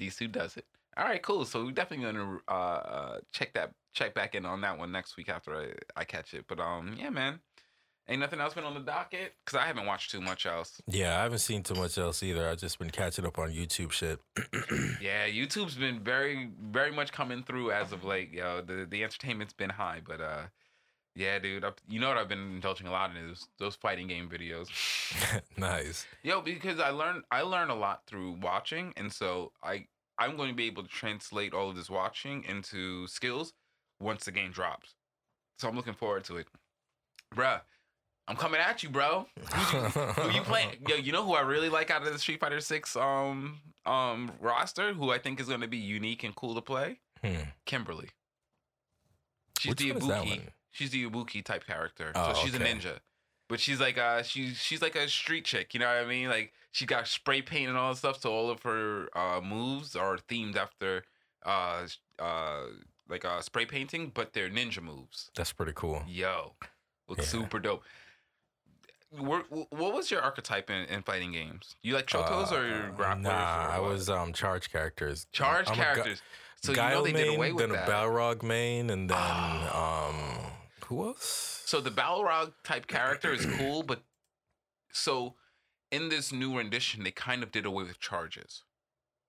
[0.00, 0.66] Sisu does it.
[0.96, 1.44] All right, cool.
[1.44, 5.16] So we're definitely gonna uh, uh, check that, check back in on that one next
[5.16, 6.46] week after I, I catch it.
[6.48, 7.40] But um, yeah, man.
[8.08, 10.80] Ain't nothing else been on the docket because I haven't watched too much else.
[10.86, 12.48] yeah, I haven't seen too much else either.
[12.48, 14.20] I've just been catching up on YouTube shit.
[15.00, 18.32] Yeah, YouTube's been very, very much coming through as of late.
[18.32, 20.42] Yo, the the entertainment's been high, but uh,
[21.16, 24.06] yeah, dude, i you know what I've been indulging a lot in is those fighting
[24.06, 24.68] game videos.
[25.56, 26.06] nice.
[26.22, 29.86] Yo, because I learn I learn a lot through watching, and so I
[30.18, 33.54] I'm going to be able to translate all of this watching into skills
[33.98, 34.94] once the game drops.
[35.58, 36.48] So I'm looking forward to it,
[37.34, 37.62] bruh.
[38.28, 39.26] I'm coming at you, bro.
[39.52, 40.70] Who you playing?
[40.88, 44.32] Yo, you know who I really like out of the Street Fighter Six um um
[44.38, 44.92] roster?
[44.92, 46.98] Who I think is going to be unique and cool to play?
[47.24, 47.48] Hmm.
[47.64, 48.10] Kimberly.
[49.58, 50.40] She's Which the one is that Ibuki.
[50.76, 52.12] She's the Ibuki type character.
[52.14, 52.70] Oh, so she's okay.
[52.70, 52.98] a ninja.
[53.48, 56.28] But she's like uh she's she's like a street chick, you know what I mean?
[56.28, 59.96] Like she got spray paint and all that stuff, so all of her uh moves
[59.96, 61.04] are themed after
[61.44, 61.86] uh
[62.18, 62.62] uh
[63.08, 65.30] like uh spray painting, but they're ninja moves.
[65.36, 66.02] That's pretty cool.
[66.08, 66.54] Yo.
[67.08, 67.40] Looks Yeah.
[67.40, 67.84] super dope.
[69.10, 69.50] What
[69.94, 71.76] was your archetype in, in fighting games?
[71.82, 73.20] You like Shotos or your Uh, grapplers?
[73.22, 75.26] Nah, or I was um charge characters.
[75.32, 76.22] charge I'm a Gu- characters.
[76.62, 77.88] so you know they main, did away with then that.
[77.88, 80.08] a Balrog main, and then Ah.
[80.08, 80.45] um
[80.86, 81.62] who else?
[81.66, 84.02] So the Balrog type character is cool, but
[84.92, 85.34] so
[85.90, 88.62] in this new rendition, they kind of did away with charges.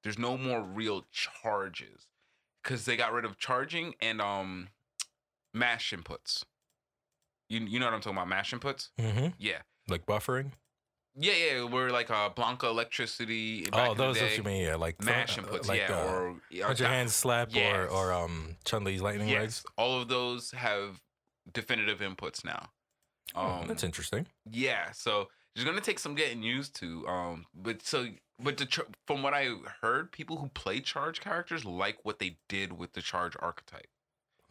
[0.04, 2.08] There's no more real charges
[2.64, 4.70] because they got rid of charging and um
[5.54, 6.44] mash inputs.
[7.50, 8.28] You you know what I'm talking about?
[8.30, 8.90] Mash inputs.
[9.00, 9.28] Mm-hmm.
[9.40, 10.52] Yeah, Like buffering.
[11.16, 11.64] yeah, yeah.
[11.64, 13.64] We're like uh, Blanka electricity.
[13.70, 15.96] back oh, in the those what you mean, yeah, like Mash uh, inputs, like, yeah,
[15.96, 17.76] uh, or, Let your hands slap Yes.
[17.76, 19.66] or or um Chun Li's lightning Yes, legs.
[19.78, 21.02] all of those have
[21.54, 22.70] definitive inputs now.
[23.36, 24.28] Oh, Um, that's interesting.
[24.50, 27.08] Yeah, so it's gonna take some getting used to.
[27.08, 28.08] Um, but so
[28.40, 29.50] but the from what I
[29.82, 33.88] heard, people who play charge characters like what they did with the charge archetype.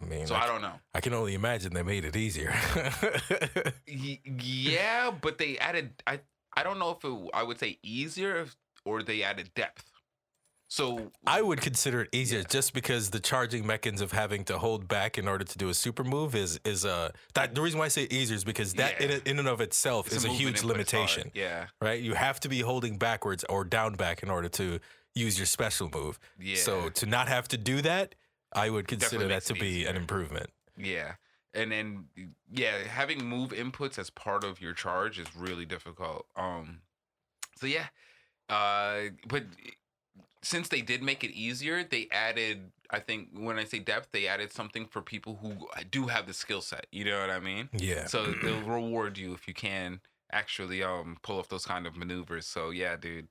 [0.01, 0.75] I mean, So I, I don't know.
[0.93, 2.53] I can only imagine they made it easier.
[3.87, 6.03] Yeah, but they added.
[6.07, 6.21] I
[6.55, 9.91] I don't know if it, I would say easier if, or they added depth.
[10.69, 12.45] So I would consider it easier Yeah.
[12.49, 15.75] just because the charging mechanism of having to hold back in order to do a
[15.75, 19.01] super move is is uh that the reason why I say easier is because that
[19.01, 19.19] in, Yeah.
[19.25, 21.09] in and of itself it's is a, movement huge input, it's hard.
[21.11, 22.01] limitation, Yeah, right?
[22.03, 24.81] You have to be holding backwards or down back in order to
[25.15, 26.19] use your special move.
[26.39, 26.57] yeah.
[26.57, 28.15] So to not have to do that,
[28.53, 30.51] I would consider that to be an improvement.
[30.77, 31.15] Yeah.
[31.55, 32.09] And then
[32.51, 36.27] yeah, having move inputs as part of your charge is really difficult.
[36.35, 36.81] Um
[37.61, 37.87] so yeah.
[38.49, 39.45] Uh but
[40.47, 44.29] since they did make it easier, they added I think when I say depth, they
[44.29, 46.87] added something for people who do have the skill set.
[46.93, 47.69] You know what I mean?
[47.73, 48.07] Yeah.
[48.07, 50.01] So they'll reward you if you can
[50.33, 52.47] actually um pull off those kind of maneuvers.
[52.47, 53.29] So yeah, dude.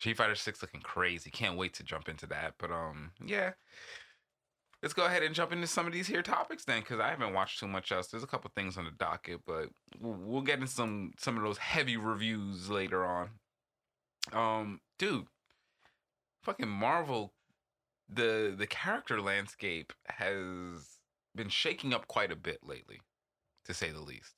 [0.00, 1.28] Street Fighter 6 looking crazy.
[1.28, 2.54] Can't wait to jump into that.
[2.58, 3.52] But um yeah.
[4.82, 7.34] Let's go ahead and jump into some of these here topics then, because I haven't
[7.34, 8.06] watched too much else.
[8.08, 11.42] There's a couple things on the docket, but we'll, we'll get into some some of
[11.42, 13.30] those heavy reviews later on.
[14.32, 15.26] Um, dude,
[16.48, 17.34] fucking Marvel,
[18.08, 20.98] the the character landscape has
[21.34, 23.00] been shaking up quite a bit lately,
[23.66, 24.34] to say the least.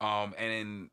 [0.00, 0.90] Um, and in,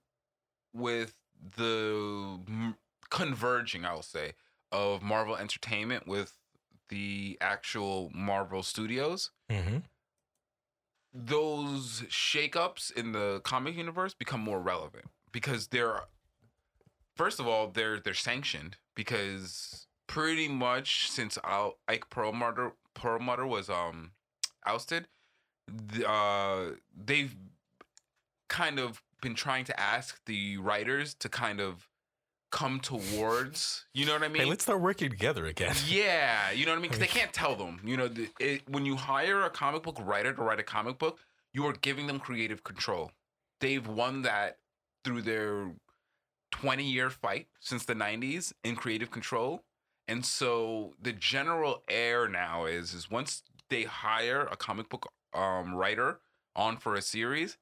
[0.73, 1.15] with
[1.55, 2.75] the m-
[3.09, 4.33] converging, I will say,
[4.71, 6.37] of Marvel Entertainment with
[6.89, 9.77] the actual Marvel Studios, mm-hmm.
[11.13, 16.01] those shakeups in the comic universe become more relevant because they're
[17.15, 23.69] first of all they're they're sanctioned because pretty much since Al- Ike Perlmutter Perlmutter was
[23.69, 24.11] um
[24.65, 25.07] ousted,
[25.67, 27.33] the, uh, they've
[28.49, 31.87] kind of been trying to ask the writers to kind of
[32.51, 35.75] come towards you know what I mean Hey, let's start working together again.
[35.87, 36.89] yeah, you know what I mean?
[36.91, 37.79] Because they can't tell them.
[37.85, 40.97] You know, the, it, when you hire a comic book writer to write a comic
[40.97, 41.19] book,
[41.53, 43.11] you are giving them creative control.
[43.61, 44.57] They've won that
[45.03, 45.71] through their
[46.51, 49.61] 20 year fight since the 90s in creative control.
[50.09, 55.75] And so the general air now is is once they hire a comic book um,
[55.75, 56.19] writer
[56.55, 57.59] on for a series,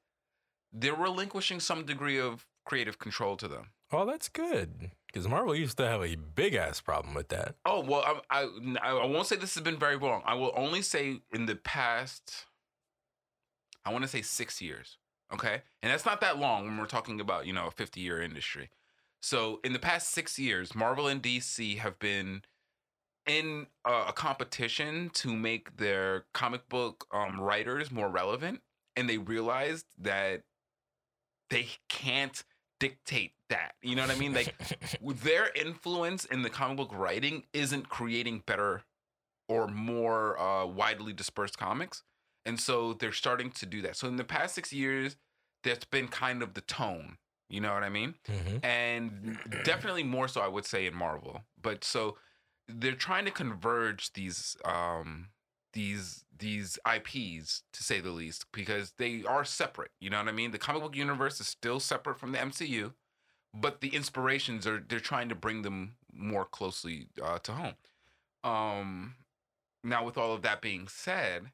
[0.72, 3.72] they're relinquishing some degree of creative control to them.
[3.92, 4.92] Oh, that's good.
[5.06, 7.56] Because Marvel used to have a big ass problem with that.
[7.66, 8.48] Oh well, I,
[8.82, 10.22] I I won't say this has been very long.
[10.24, 12.46] I will only say in the past,
[13.84, 14.96] I want to say six years.
[15.34, 18.22] Okay, and that's not that long when we're talking about you know a fifty year
[18.22, 18.70] industry.
[19.20, 22.42] So in the past six years, Marvel and DC have been
[23.26, 28.60] in a, a competition to make their comic book um, writers more relevant,
[28.96, 30.42] and they realized that
[31.50, 32.44] they can't
[32.80, 33.72] dictate that.
[33.82, 34.34] You know what I mean?
[34.34, 34.54] Like
[35.02, 38.82] their influence in the comic book writing isn't creating better
[39.48, 42.02] or more uh, widely dispersed comics.
[42.44, 43.96] And so they're starting to do that.
[43.96, 45.16] So in the past six years,
[45.64, 47.16] that's been kind of the tone.
[47.48, 48.14] You know what I mean?
[48.26, 48.64] Mhm.
[48.64, 51.44] And definitely more so, I would say, in Marvel.
[51.60, 52.18] But so
[52.66, 55.28] they're trying to converge these um
[55.72, 59.92] these these IPs to say the least because they are separate.
[60.00, 60.50] You know what I mean?
[60.50, 62.94] The comic book universe is still separate from the MCU,
[63.54, 67.74] but the inspirations are they're trying to bring them more closely uh, to home.
[68.44, 69.16] Um,
[69.82, 71.50] now, with all of that being said,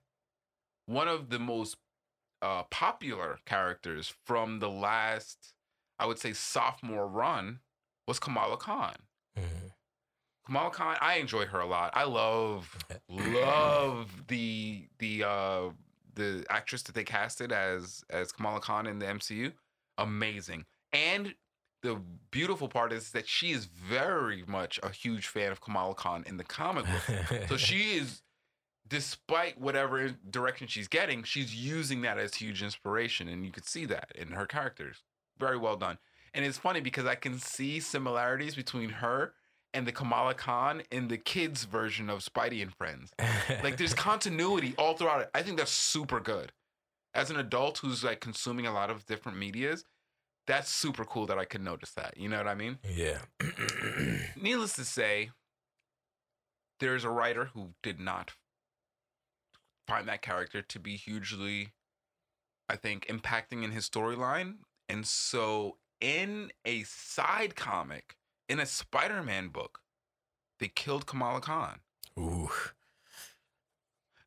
[0.87, 1.77] one of the most
[2.43, 5.55] uh, popular characters from the last,
[5.99, 7.61] I would say, sophomore run
[8.07, 8.97] was Kamala Khan.
[9.39, 9.73] Mhm.
[10.47, 11.91] Kamala Khan, I enjoy her a lot.
[11.95, 12.77] I love
[13.09, 15.71] love the the uh
[16.15, 19.53] the actress that they casted as as Kamala Khan in the MCU.
[19.99, 20.67] Amazing.
[20.93, 21.35] And
[21.83, 26.25] the beautiful part is that she is very much a huge fan of Kamala Khan
[26.27, 27.49] in the comic book.
[27.49, 28.23] So she is
[28.87, 33.87] despite whatever direction she's getting, she's using that as huge inspiration and you could see
[33.87, 35.03] that in her characters.
[35.39, 35.99] Very well done.
[36.33, 39.35] And it's funny because I can see similarities between her
[39.73, 43.13] and the Kamala Khan in the kids version of Spidey and Friends.
[43.63, 45.31] Like there's continuity all throughout it.
[45.35, 46.53] I think that's super good.
[47.13, 49.85] As an adult who's like consuming a lot of different medias,
[50.47, 52.17] that's super cool that I could notice that.
[52.17, 52.79] You know what I mean?
[52.89, 53.19] yeah.
[54.41, 55.31] Needless to say,
[56.81, 58.33] there's a writer who did not
[59.87, 61.73] find that character to be hugely,
[62.69, 64.57] I think, impacting in his storyline.
[64.89, 68.17] And so, in a side comic,
[68.49, 69.81] in a Spider Man book,
[70.61, 71.81] they killed Kamala Khan.
[72.19, 72.51] Ooh.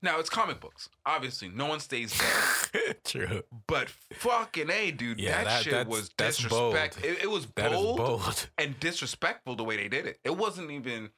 [0.01, 0.89] Now, it's comic books.
[1.05, 2.97] Obviously, no one stays dead.
[3.03, 3.41] True.
[3.67, 6.99] But fucking A, dude, Yeah, that, that- shit was that's disrespect.
[7.03, 7.97] It, it was bold.
[7.97, 8.47] bold.
[8.57, 10.19] and disrespectful the way they did it.
[10.23, 11.09] It wasn't even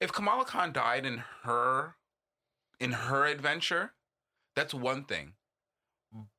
[0.00, 1.96] if Kamala Khan died in her
[2.78, 3.92] in her adventure,
[4.54, 5.32] that's one thing.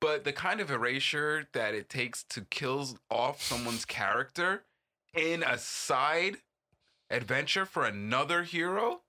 [0.02, 4.64] But the kind of erasure that it takes to kill off someone's character
[5.14, 6.38] in a side
[7.12, 9.02] adventure for another hero,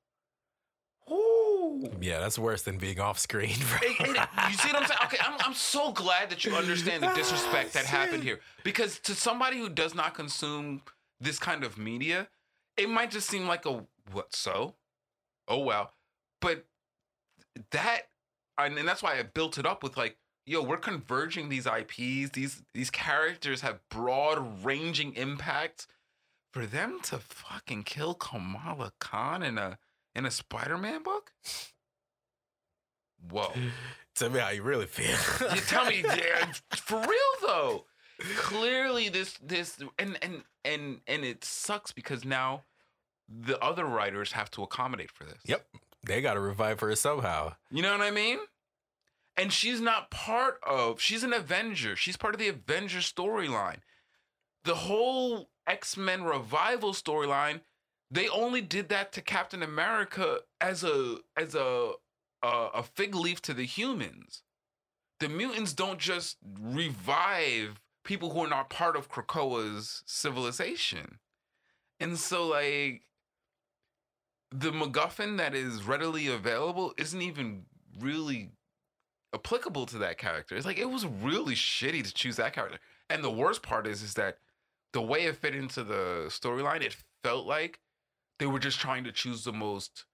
[1.09, 1.90] whoo.
[2.01, 3.51] Yeah, that's worse than being off screen.
[3.83, 5.01] It- it- you see what I'm saying?
[5.05, 8.40] Okay, I'm, I'm so glad that you understand the ah, disrespect that happened here.
[8.64, 10.83] Because to somebody who does not consume
[11.20, 12.29] this kind of media,
[12.77, 14.75] it might just seem like a what so?
[15.49, 15.92] Oh well.
[16.40, 16.64] But
[17.73, 18.03] that
[18.59, 20.16] and, and that's why I built it up with like,
[20.50, 22.32] yo, we're converging these IPs.
[22.32, 25.86] These these characters have broad ranging impacts.
[26.52, 29.78] For them to fucking kill Kamala Khan in a
[30.16, 31.30] in a Spider-Man book?
[33.30, 33.52] Whoa.
[34.16, 35.16] Tell me how you really feel.
[35.54, 37.84] You tell me yeah, for real though.
[38.36, 42.64] Clearly this this and and and and it sucks because now
[43.28, 45.38] the other writers have to accommodate for this.
[45.46, 45.64] Yep.
[46.04, 47.54] They got to revive her somehow.
[47.70, 48.38] You know what I mean?
[49.40, 51.96] And she's not part of she's an Avenger.
[51.96, 53.79] She's part of the Avenger storyline.
[54.64, 57.62] The whole X-Men revival storyline,
[58.11, 61.92] they only did that to Captain America as a as a
[62.42, 64.42] a, a fig leaf to the humans.
[65.20, 71.18] The mutants don't just revive people who are not part of Krakoa's civilization.
[71.98, 73.05] And so like
[74.50, 77.64] the MacGuffin that is readily available isn't even
[77.98, 78.50] really
[79.35, 80.57] applicable to that character.
[80.57, 82.79] It's like it was really shitty to choose that character.
[83.09, 84.38] And the worst part is is that
[84.93, 87.81] the way it fit into the storyline, it felt like
[88.38, 90.05] they were just trying to choose the most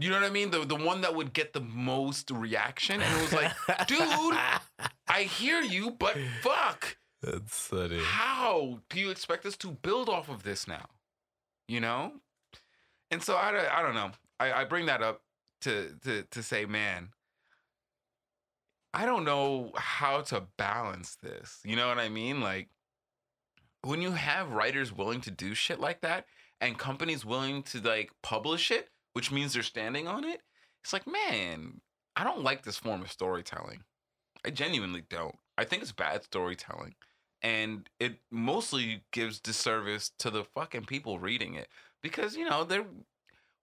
[0.00, 0.52] you know what I mean?
[0.52, 3.00] The the one that would get the most reaction.
[3.02, 3.52] And it was like,
[3.88, 3.98] dude,
[5.08, 6.96] I hear you, but fuck.
[7.20, 7.98] That's funny.
[8.00, 10.86] How do you expect us to build off of this now?
[11.66, 12.12] You know?
[13.10, 14.10] And so I, don't- I don't know.
[14.38, 15.22] I, I bring that up
[15.62, 17.08] to, to to say, man,
[18.98, 21.60] I don't know how to balance this.
[21.64, 22.40] You know what I mean?
[22.40, 22.68] Like
[23.82, 26.26] when you have writers willing to do shit like that,
[26.60, 30.40] and companies willing to like publish it, which means they're standing on it.
[30.82, 31.80] It's like, man,
[32.16, 33.84] I don't like this form of storytelling.
[34.44, 35.36] I genuinely don't.
[35.56, 36.96] I think it's bad storytelling.
[37.40, 41.68] And it mostly gives disservice to the fucking people reading it
[42.02, 42.86] because, you know, they're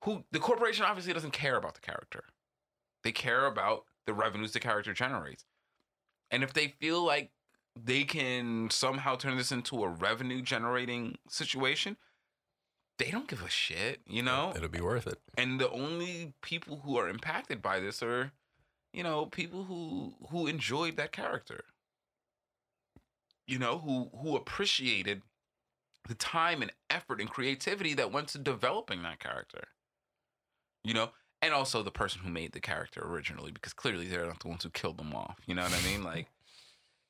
[0.06, 2.24] who the corporation obviously doesn't care about the character.
[3.04, 5.46] They care about the revenues the character generates.
[6.32, 7.32] And if they feel like
[7.76, 11.98] they can somehow turn this into a revenue generating situation,
[12.98, 14.54] they don't give a shit, you know?
[14.56, 15.20] It'll be worth it.
[15.38, 18.32] And the only people who are impacted by this are,
[18.94, 21.66] you know, people who who enjoyed that character.
[23.48, 25.22] You know, who who appreciated
[26.08, 29.68] the time and effort and creativity that went to developing that character.
[30.84, 31.10] You know,
[31.46, 34.64] and also the person who made the character originally, because clearly they're not the ones
[34.64, 35.38] who killed them off.
[35.46, 36.04] You know what I mean?
[36.16, 36.28] Like,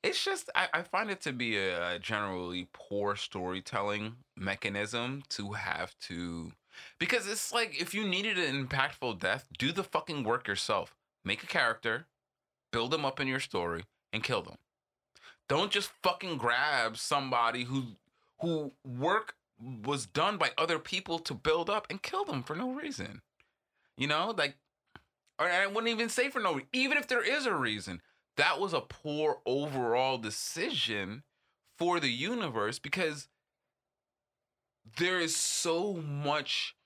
[0.02, 5.98] it's just I, I find it to be a generally poor storytelling mechanism to have
[6.02, 6.52] to,
[6.98, 10.94] because it's like if you needed an impactful death, do the fucking work yourself.
[11.24, 12.06] Make a character,
[12.72, 14.56] build them up in your story, and kill them.
[15.48, 17.96] Don't just fucking grab somebody who
[18.40, 19.34] who work
[19.84, 23.22] was done by other people to build up and kill them for no reason.
[23.96, 24.56] You know, like,
[25.38, 26.68] or I wouldn't even say for no reason.
[26.72, 28.00] Even if there is a reason,
[28.36, 31.22] that was a poor overall decision
[31.78, 33.28] for the universe because
[34.98, 36.76] there is so much.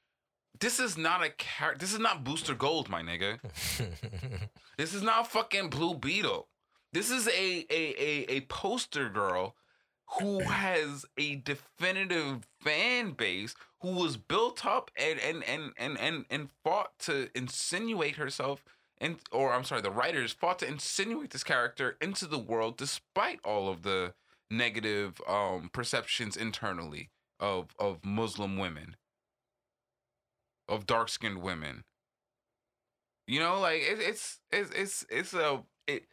[0.59, 1.79] This is not a character.
[1.79, 3.39] This is not Booster Gold, my nigga.
[4.81, 6.49] This is not fucking Blue Beetle.
[6.95, 9.55] This is a a a, a poster girl
[10.19, 16.25] who has a definitive fan base who was built up and and and and and,
[16.31, 18.65] and fought to insinuate herself
[19.01, 23.41] and or I'm sorry, the writers fought to insinuate this character into the world despite
[23.45, 24.15] all of the
[24.51, 28.97] negative um perceptions internally of of Muslim women,
[30.69, 31.85] of dark skinned women.
[33.27, 36.05] You know, like it, it's it's it's it's a it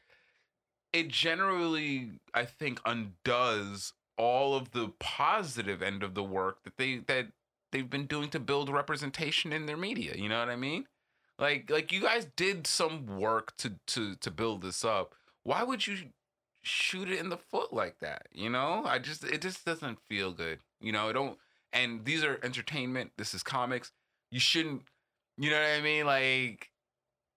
[0.94, 6.98] it generally I think undoes all of the positive end of the work that they
[7.08, 7.28] that
[7.78, 10.14] they've been doing to build representation in their media.
[10.16, 10.86] You know what I mean?
[11.38, 15.14] Like like you guys did some work to to to build this up.
[15.44, 15.98] Why would you
[16.64, 18.28] shoot it in the foot like that?
[18.34, 18.84] You know?
[18.86, 20.60] I just it just doesn't feel good.
[20.82, 21.38] You know, it don't
[21.72, 23.92] and these are entertainment, this is comics.
[24.32, 24.82] You shouldn't
[25.38, 26.06] you know what I mean?
[26.08, 26.72] Like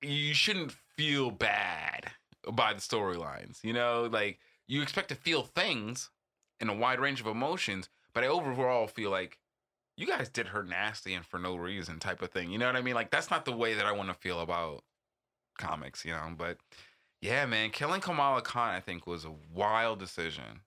[0.00, 2.11] you shouldn't feel bad
[2.50, 3.62] by the storylines.
[3.62, 6.09] You know, like you expect to feel things
[6.59, 9.38] in a wide range of emotions, but I overall feel like
[10.00, 12.50] you guys did her nasty and for no reason type of thing.
[12.50, 12.94] You know what I mean?
[12.94, 14.82] Like that's not the way that I want to feel about
[15.58, 16.32] comics, you know.
[16.36, 16.56] But
[17.20, 20.62] yeah, man, killing Kamala Khan I think was a wild decision.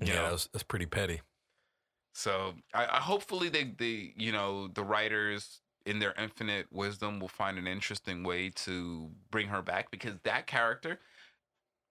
[0.00, 1.22] You yeah, that that's pretty petty.
[2.12, 7.28] So I, I hopefully they they you know the writers in their infinite wisdom will
[7.28, 11.00] find an interesting way to bring her back because that character.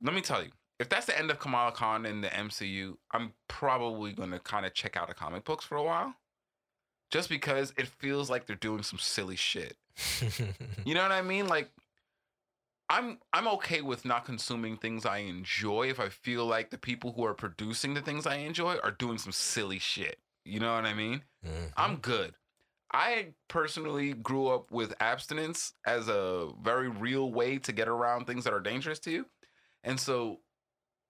[0.01, 0.49] Let me tell you,
[0.83, 4.73] if that's the end of Kamala Khan in the MCU, I'm probably gonna kind of
[4.73, 6.13] check out the comic books for a while,
[7.09, 9.77] just because it feels like they're doing some silly shit.
[10.85, 11.47] You know what I mean?
[11.47, 11.71] Like,
[12.89, 17.13] I'm I'm okay with not consuming things I enjoy if I feel like the people
[17.13, 20.19] who are producing the things I enjoy are doing some silly shit.
[20.43, 21.23] You know what I mean?
[21.45, 21.71] Mhm.
[21.77, 22.35] I'm good.
[22.91, 28.43] I personally grew up with abstinence as a very real way to get around things
[28.43, 29.25] that are dangerous to you.
[29.83, 30.41] And so,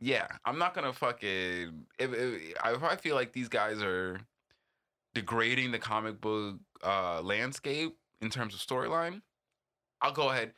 [0.04, 1.86] yeah, I'm not to fucking.
[1.98, 4.20] If, if, if I feel like these guys are
[5.14, 9.22] degrading the comic book uh, landscape in terms of storyline,
[10.02, 10.52] I'll go ahead.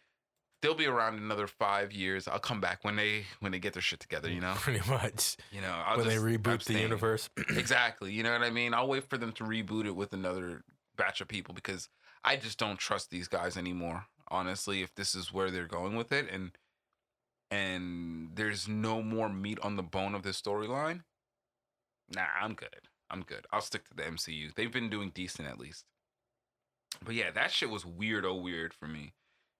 [0.63, 2.27] They'll be around another five years.
[2.27, 4.31] I'll come back when they when they get their shit together.
[4.31, 5.37] You know, pretty much.
[5.51, 5.79] you know.
[5.85, 7.29] I'll when they reboot the universe.
[7.49, 8.11] exactly.
[8.11, 8.73] You know what I mean?
[8.73, 10.63] I'll wait for them to reboot it with another
[10.97, 11.87] batch of people because
[12.23, 14.05] I just don't trust these guys anymore.
[14.29, 16.51] Honestly, if this is where they're going with it and
[17.51, 21.01] and there's no more meat on the bone of this storyline,
[22.13, 22.89] nah, I'm good.
[23.09, 23.45] I'm good.
[23.51, 24.53] I'll stick to the MCU.
[24.55, 25.85] They've been doing decent at least.
[27.03, 29.13] But yeah, that shit was weird, oh weird for me.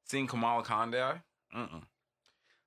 [0.06, 1.22] Seeing Kamala Khan die,
[1.56, 1.84] mm-mm.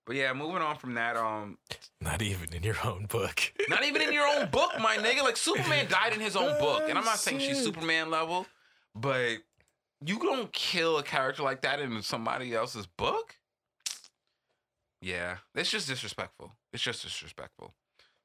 [0.09, 1.59] But yeah, moving on from that, um,
[2.01, 3.53] Not even in your own book.
[3.69, 5.23] not even in your own book, my nigga.
[5.23, 8.47] Like Superman died in his own book, and I'm not saying she's Superman level,
[8.95, 9.37] but
[10.03, 13.37] you don't kill a character like that in somebody else's book.
[15.01, 16.53] Yeah, it's just disrespectful.
[16.73, 17.75] It's just disrespectful.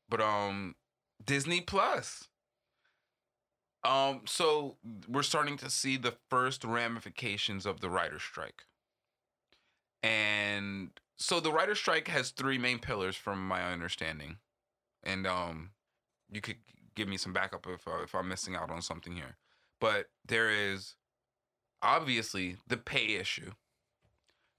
[0.09, 0.76] But um,
[1.24, 2.28] Disney Plus.
[3.84, 8.63] Um, so we're starting to see the first ramifications of the writer strike.
[10.01, 14.38] And so the writer strike has three main pillars from my understanding.
[15.03, 15.71] And um
[16.32, 16.57] you could
[16.95, 19.38] give me some backup if uh, if I'm missing out on something here.
[19.80, 20.95] But there is
[21.82, 23.51] obviously the pay issue.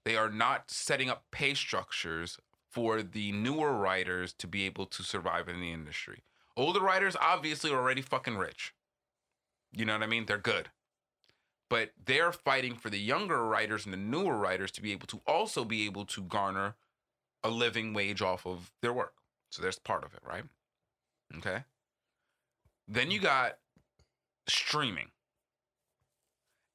[0.05, 2.37] They are not setting up pay structures
[2.69, 6.23] for the newer writers to be able to survive in the industry.
[6.55, 8.73] Older writers obviously are already fucking rich.
[9.71, 10.25] You know what I mean?
[10.25, 10.69] They're good.
[11.69, 15.21] But they're fighting for the younger writers and the newer writers to be able to
[15.25, 16.75] also be able to garner
[17.43, 19.15] a living wage off of their work.
[19.49, 20.43] So there's part of it, right?
[21.37, 21.63] Okay.
[22.87, 23.57] Then you got
[24.47, 25.09] streaming.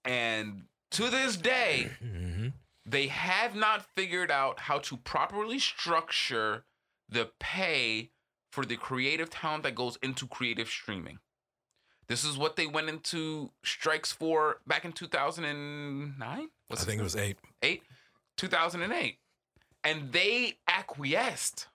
[0.05, 2.49] And to this day, hmm
[2.91, 6.65] they have not figured out how to properly structure
[7.09, 8.11] the pay
[8.51, 11.19] for the creative talent that goes into creative streaming.
[12.09, 16.49] This is what they went into strikes for back in 2009.
[16.71, 17.37] I think it was eight.
[17.63, 17.83] eight,
[18.37, 19.19] 2008.
[19.85, 21.69] And they acquiesced,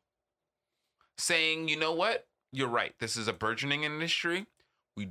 [1.17, 2.27] saying, you know what?
[2.51, 2.93] You're right.
[2.99, 4.47] This is a burgeoning industry.
[4.97, 5.09] We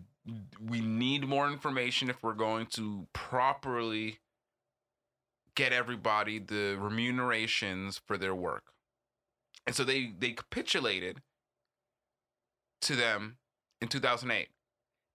[0.62, 4.20] we need more information if we're going to properly
[5.54, 8.64] get everybody the remunerations for their work.
[9.66, 11.22] And so they they capitulated
[12.82, 13.38] to them
[13.80, 14.48] in 2008.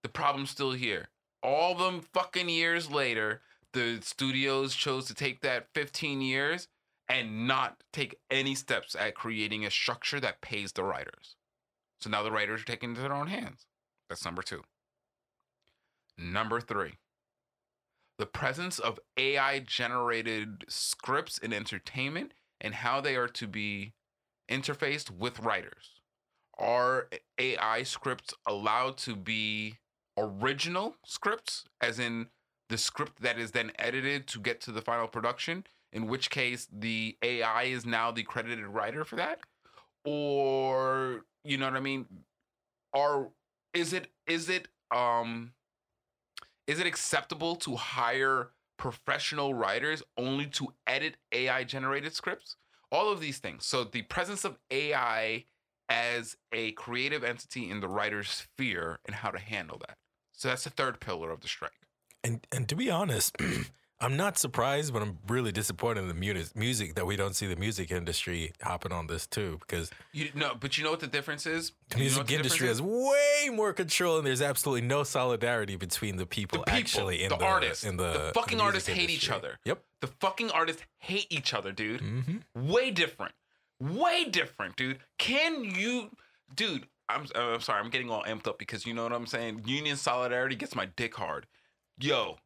[0.02, 1.08] The problem's still here.
[1.42, 6.68] All them fucking years later, the studios chose to take that 15 years
[7.08, 11.36] and not take any steps at creating a structure that pays the writers.
[12.00, 13.66] So now the writers are taking it into their own hands.
[14.08, 14.62] That's number two.
[16.16, 16.94] Number three,
[18.20, 23.94] the presence of AI generated scripts in entertainment and how they are to be
[24.50, 26.02] interfaced with writers.
[26.58, 27.08] Are
[27.38, 29.78] AI scripts allowed to be
[30.18, 32.26] original scripts, as in
[32.68, 35.64] the script that is then edited to get to the final production?
[35.90, 39.40] In which case, the AI is now the credited writer for that,
[40.04, 42.04] or you know what I mean?
[42.92, 43.30] Are
[43.72, 45.52] is it is it um
[46.70, 52.54] is it acceptable to hire professional writers only to edit AI generated scripts?
[52.92, 53.66] All of these things.
[53.66, 55.46] So the presence of AI
[55.88, 59.96] as a creative entity in the writer's sphere and how to handle that.
[60.30, 61.72] So that's the third pillar of the strike.
[62.22, 63.36] And and to be honest,
[64.02, 67.46] I'm not surprised, but I'm really disappointed in the music music that we don't see
[67.46, 71.06] the music industry hopping on this too, because You no, but you know what the
[71.06, 71.72] difference is?
[71.90, 76.16] the You music the industry has way more control, and there's absolutely no solidarity between
[76.16, 79.10] the people, The people, actually in the the, artists, in the, the fucking artists hate
[79.10, 79.58] each other.
[79.64, 79.82] Yep.
[80.00, 82.00] The fucking artists hate each other, dude.
[82.00, 83.34] hmm way different
[83.80, 86.10] way different dude can you
[86.54, 89.62] dude I'm, I'm sorry i'm getting all amped up because you know what i'm saying
[89.64, 91.46] union solidarity gets my dick hard
[91.98, 92.36] yo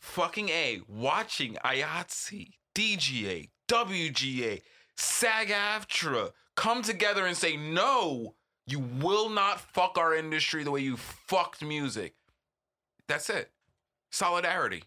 [0.00, 4.62] fucking a watching IATSE, dga wga
[4.96, 8.34] sag aftra come together and say no
[8.66, 12.14] you will not fuck our industry the way you fucked music.
[13.08, 13.50] That's it.
[14.10, 14.84] Solidarity.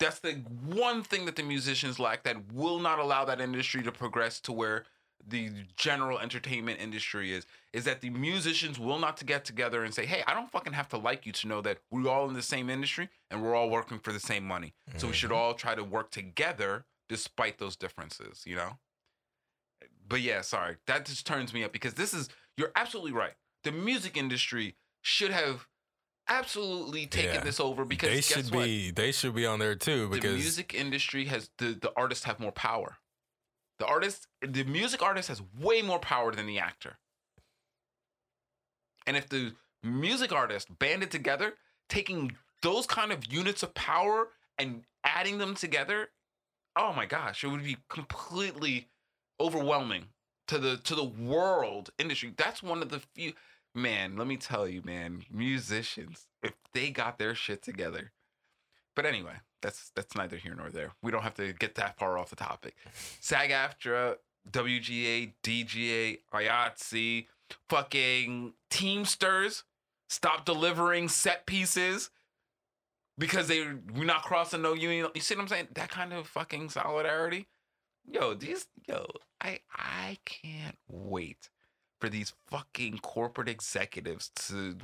[0.00, 0.32] That's the
[0.64, 4.52] one thing that the musicians lack that will not allow that industry to progress to
[4.52, 4.84] where
[5.26, 9.94] the general entertainment industry is is that the musicians will not to get together and
[9.94, 12.34] say hey i don't fucking have to like you to know that we're all in
[12.34, 15.38] the same industry and we're all working for the same money so we should mm-hmm.
[15.38, 18.78] all try to work together despite those differences you know
[20.08, 23.72] but yeah sorry that just turns me up because this is you're absolutely right the
[23.72, 25.66] music industry should have
[26.30, 27.40] absolutely taken Yeah.
[27.40, 28.64] this over because they should what?
[28.64, 32.24] be they should be on there too because the music industry has the the artists
[32.24, 32.98] have more power.
[33.80, 36.98] The artist, the music artist has way more power than the actor.
[39.06, 41.54] And if the music artist banded together,
[41.88, 44.28] taking those kind of units of power
[44.58, 46.10] and adding them together,
[46.76, 48.90] oh my gosh, it would be completely
[49.40, 50.08] overwhelming
[50.48, 52.34] to the to the world industry.
[52.36, 53.32] That's one of the few
[53.74, 58.12] man, let me tell you, man, musicians, if they got their shit together.
[58.94, 60.92] But anyway, that's that's neither here nor there.
[61.02, 62.76] We don't have to get that far off the topic.
[63.20, 64.16] SAG AFTRA,
[64.50, 67.26] WGA, DGA, IATSE,
[67.68, 69.64] fucking Teamsters
[70.08, 72.10] stop delivering set pieces
[73.18, 75.08] because they we're not crossing no union.
[75.14, 75.68] You see what I'm saying?
[75.74, 77.46] That kind of fucking solidarity.
[78.10, 79.06] Yo, these yo,
[79.40, 81.50] I I can't wait
[82.00, 84.76] for these fucking corporate executives to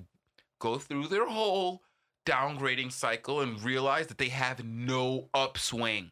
[0.58, 1.82] go through their whole
[2.26, 6.10] downgrading cycle and realize that they have no upswing.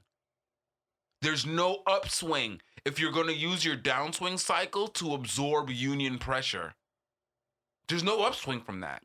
[1.21, 6.75] There's no upswing if you're going to use your downswing cycle to absorb union pressure.
[7.89, 9.03] There's no upswing from that.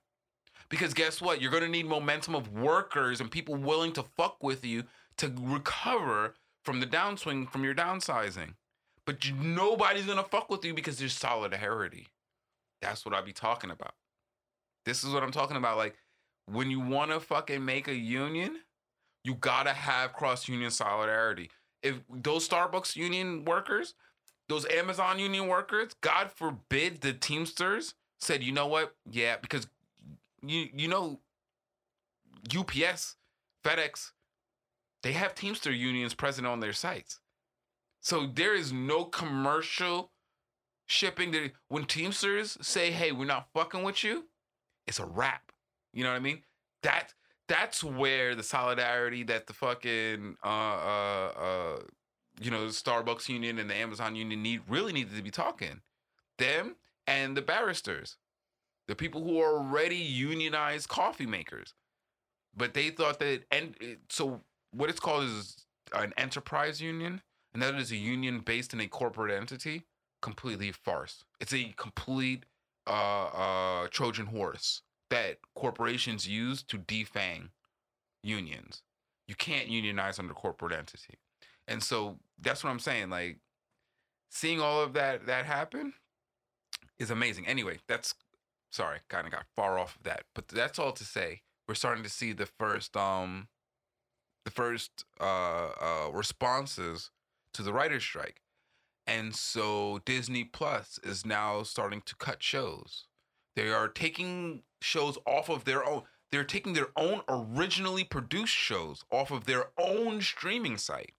[0.70, 1.41] Because guess what?
[1.41, 4.84] You're going to need momentum of workers and people willing to fuck with you
[5.18, 8.53] to recover from the downswing from your downsizing.
[9.05, 12.07] But you, nobody's going to fuck with you because there's solidarity.
[12.82, 13.93] That's what I be talking about.
[14.86, 15.78] This is what I'm talking about.
[15.78, 15.95] Like,
[16.52, 18.60] when you want to fucking make a union,
[19.24, 21.50] you gotta have cross union solidarity.
[21.84, 23.93] If those Starbucks union workers,
[24.47, 28.95] those Amazon union workers, God forbid the Teamsters said, you know what?
[29.10, 29.68] Yeah, because
[30.41, 31.20] you you know
[32.56, 33.16] UPS,
[33.64, 34.12] FedEx,
[35.04, 37.20] they have Teamster unions present on their sites.
[38.02, 40.12] So there is no commercial
[40.86, 44.30] shipping when Teamsters say, "Hey, we're not fucking with you,"
[44.88, 45.52] it's a wrap.
[45.94, 46.44] You know what I mean?
[46.84, 47.14] That
[47.48, 51.80] that's where the solidarity that the fucking uh uh uh
[52.40, 55.82] you know the Starbucks union and the Amazon union need really needed to be talking.
[56.38, 56.76] Them
[57.08, 58.18] and the barristers,
[58.88, 61.74] the people who are already unionized coffee makers,
[62.56, 63.76] but they thought that and
[64.10, 67.22] so what it's called is an enterprise union,
[67.54, 69.84] and that is a union based in a corporate entity.
[70.22, 71.24] Completely farce.
[71.40, 72.44] It's a complete
[72.86, 77.49] uh, uh, Trojan horse that corporations use to defang
[78.24, 78.84] unions.
[79.28, 81.20] You can't unionize under corporate entity,
[81.68, 83.10] and so that's what I'm saying.
[83.10, 83.38] Like
[84.30, 85.93] seeing all of that that happen
[86.97, 87.47] is amazing.
[87.47, 88.16] Anyway, that's
[88.72, 92.03] sorry, kind of got far off of that, but that's all to say we're starting
[92.03, 93.47] to see the first um
[94.45, 97.12] the first uh, uh responses
[97.53, 98.41] to the writer's strike.
[99.05, 103.05] And so Disney Plus is now starting to cut shows.
[103.60, 106.03] They are taking shows off of their own.
[106.32, 111.12] They're taking their own originally produced shows off of their own streaming site.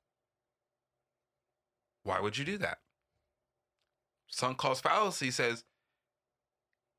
[2.02, 2.78] Why would you do that?
[4.28, 5.64] Sunk cost fallacy says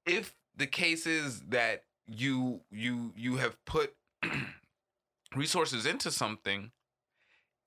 [0.05, 3.95] if the case is that you you you have put
[5.35, 6.69] resources into something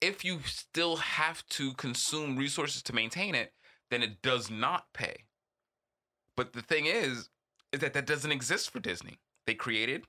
[0.00, 3.52] if you still have to consume resources to maintain it
[3.90, 5.24] then it does not pay
[6.36, 7.30] but the thing is
[7.74, 9.18] is that that doesn't exist for disney.
[9.46, 10.04] They created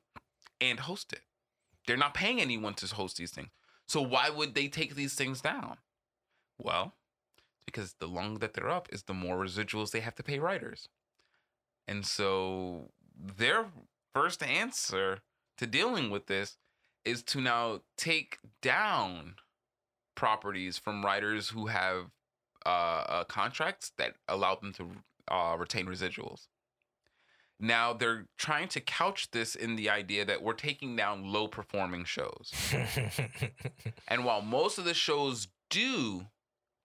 [0.62, 1.22] and host it
[1.86, 3.50] they're not paying anyone to host these things.
[3.88, 5.78] So why would they take these things down?
[6.58, 6.94] Well
[7.66, 10.88] because the longer that they're up is the more residuals they have to pay writers.
[11.88, 13.66] And so their
[14.14, 15.20] first answer
[15.58, 16.58] to dealing with this
[17.04, 19.36] is to now take down
[20.16, 22.12] properties from writers who have
[22.66, 24.92] uh, uh, contracts that allow them to
[25.28, 26.48] uh, retain residuals.
[27.60, 32.06] Now they're trying to couch this in the idea that we're taking down low performing
[32.06, 32.52] shows.
[34.08, 36.28] And while most of the shows do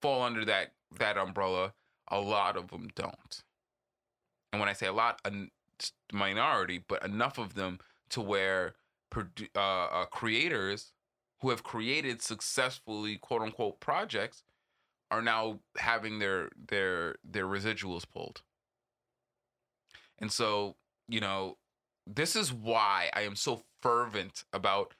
[0.00, 1.74] fall under that that umbrella,
[2.08, 3.42] a lot of them don't.
[4.52, 5.32] And when I say a lot, a
[6.12, 7.78] minority, but enough of them
[8.10, 8.74] to where
[9.12, 10.92] produ- uh, uh, creators
[11.40, 14.42] who have created successfully quote unquote projects
[15.10, 18.42] are now having their their their residuals pulled.
[20.20, 20.76] And so,
[21.08, 21.56] you know,
[22.06, 24.94] this is why I am so fervent about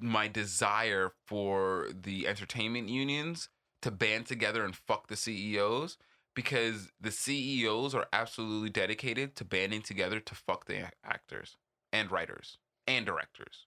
[0.00, 3.48] my desire for the entertainment unions
[3.82, 5.98] to band together and fuck the CEOs
[6.34, 11.56] because the CEOs are absolutely dedicated to banding together to fuck the actors
[11.92, 13.66] and writers and directors.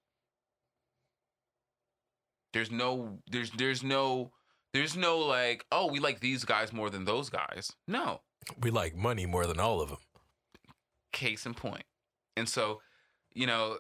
[2.54, 4.32] There's no there's there's no
[4.74, 7.72] there's no like, oh, we like these guys more than those guys.
[7.88, 8.22] No.
[8.62, 9.98] we like money more than all of them.
[11.18, 11.84] Case in point.
[12.38, 12.82] And so,
[13.34, 13.78] you know,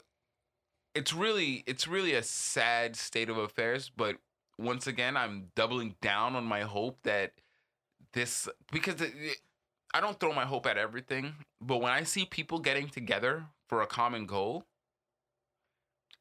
[0.95, 4.17] it's really it's really a sad state of affairs, but
[4.57, 7.33] once again, I'm doubling down on my hope that
[8.13, 9.37] this because it, it-
[9.93, 13.81] I don't throw my hope at everything, but when I see people getting together for
[13.81, 14.65] a common goal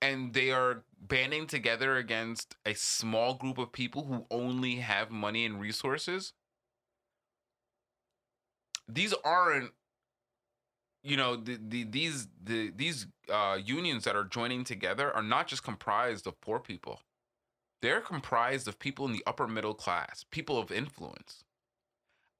[0.03, 5.45] and they are banding together against a small group of people who only have money
[5.45, 6.33] and resources,
[8.89, 9.73] these aren't
[11.07, 15.47] you know the, the these the these uh unions that are joining together are not
[15.47, 17.01] just comprised of poor people.
[17.81, 21.45] They're comprised of people in the upper middle class people of influence.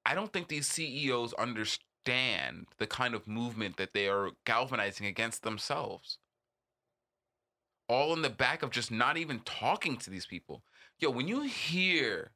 [0.05, 5.43] I don't think these ceos understand the kind of movement that they are galvanizing against
[5.43, 6.19] themselves.
[7.89, 10.65] All in the back of just not even talking to these people.
[10.99, 12.33] Yo when you hear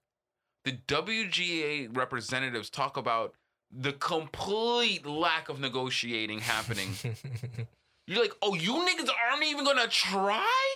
[0.64, 3.35] the wga representatives talk about
[3.73, 6.91] the complete lack of negotiating happening.
[8.07, 10.75] You're like, oh, you niggas aren't even gonna try?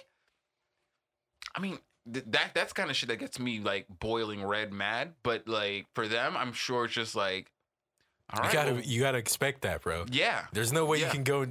[1.57, 1.79] I mean,
[2.13, 5.15] th- that that's kind of shit that gets me like boiling red mad.
[5.23, 7.51] But like for them, I'm sure it's just like,
[8.33, 10.07] all you gotta well, you gotta expect that, bro.
[10.11, 11.07] yeah, There's no way Yeah.
[11.07, 11.47] you can go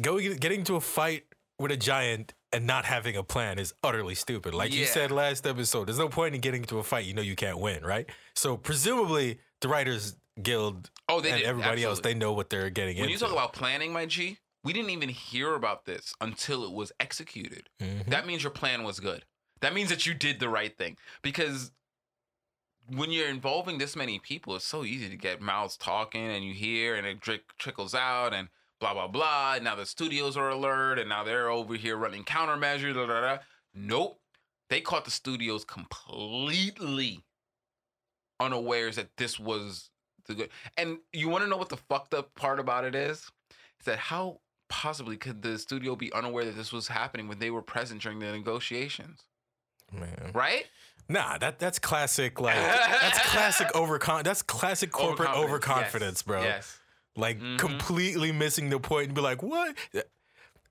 [0.00, 1.24] go getting into a fight
[1.58, 4.54] with a giant and not having a plan is utterly stupid.
[4.54, 7.22] Like you said last episode, there's no point in getting into a fight you know
[7.22, 8.06] you can't win, right?
[8.34, 12.68] So presumably the Writers Guild Oh, they and did, everybody else, they know what they're
[12.70, 13.12] getting When into.
[13.12, 16.92] you talk about planning, my G, we didn't even hear about this until it was
[16.98, 17.68] executed.
[17.80, 18.06] Mhm.
[18.06, 19.24] That means your plan was good.
[19.60, 21.72] That means that you did the right thing because
[22.88, 26.52] when you're involving this many people, it's so easy to get mouths talking and you
[26.54, 28.48] hear and it trick, trickles out and
[28.80, 29.54] blah blah blah.
[29.54, 32.94] And now the studios are alert and now they're over here running countermeasures.
[32.94, 33.38] Da, da, da.
[33.74, 34.20] Nope,
[34.68, 37.24] they caught the studios completely
[38.40, 39.90] unawares that this was
[40.34, 40.50] good.
[40.76, 43.18] And you want to know what the fucked up part about it is?
[43.80, 47.50] Is that how possibly could the studio be unaware that this was happening when they
[47.50, 49.20] were present during the negotiations?
[49.92, 50.32] Man.
[50.34, 50.66] Right?
[51.08, 52.40] Nah, that that's classic.
[52.40, 54.24] Like that's classic overcon.
[54.24, 56.42] That's classic corporate Overconfidence, overconfidence, yes, bro.
[56.42, 56.78] Yes.
[57.16, 57.58] Like Mhm.
[57.58, 59.76] completely missing the point and be like, what?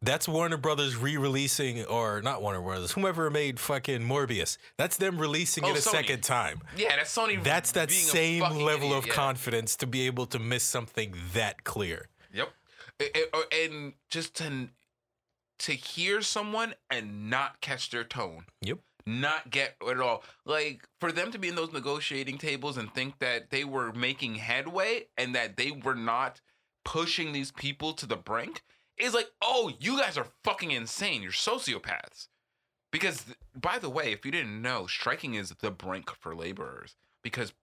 [0.06, 4.58] That's Warner Brothers re-releasing, or not Warner Brothers, whomever made fucking Morbius.
[4.78, 5.91] That's them releasing Oh, it a Sony.
[5.91, 6.62] second time.
[6.78, 7.43] Yeah, that's Sony.
[7.43, 9.14] That's that same level idiot, of yeah.
[9.14, 12.08] confidence to be able to miss something that clear.
[12.34, 12.49] Yep.
[13.01, 14.70] A- a- or- And just to
[15.58, 18.45] to hear someone and not catch their tone.
[18.62, 18.80] Yep.
[19.08, 20.24] Not get at all.
[20.45, 24.36] Like for them to be in those negotiating tables and think that they were making
[24.36, 26.41] headway and that they were not
[26.84, 28.64] pushing these people to the brink
[28.98, 31.22] is like, oh, you guys are fucking insane.
[31.22, 32.28] You're sociopaths.
[32.91, 37.54] Because by the way, if you didn't know, striking is the brink for laborers because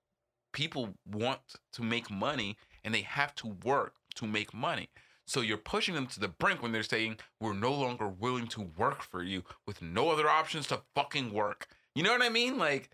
[0.52, 1.40] people want
[1.72, 4.90] to make money and they have to work to make money.
[5.26, 8.68] So you're pushing them to the brink when they're saying we're no longer willing to
[8.76, 11.68] work for you with no other options to fucking work.
[11.94, 12.58] You know what I mean?
[12.58, 12.90] Like,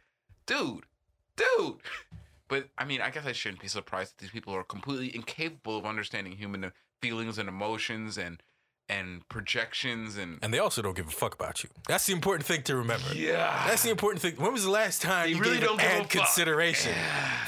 [0.47, 0.85] dude,
[1.37, 1.79] dude.
[2.49, 5.77] But I mean, I guess I shouldn't be surprised that these people are completely incapable
[5.77, 8.43] of understanding human feelings and emotions and
[8.91, 11.69] and projections and And they also don't give a fuck about you.
[11.87, 13.13] That's the important thing to remember.
[13.15, 13.65] yeah.
[13.67, 14.37] That's the important thing.
[14.37, 16.11] When was the last time They you really gave don't an give a ad fuck.
[16.11, 16.95] consideration?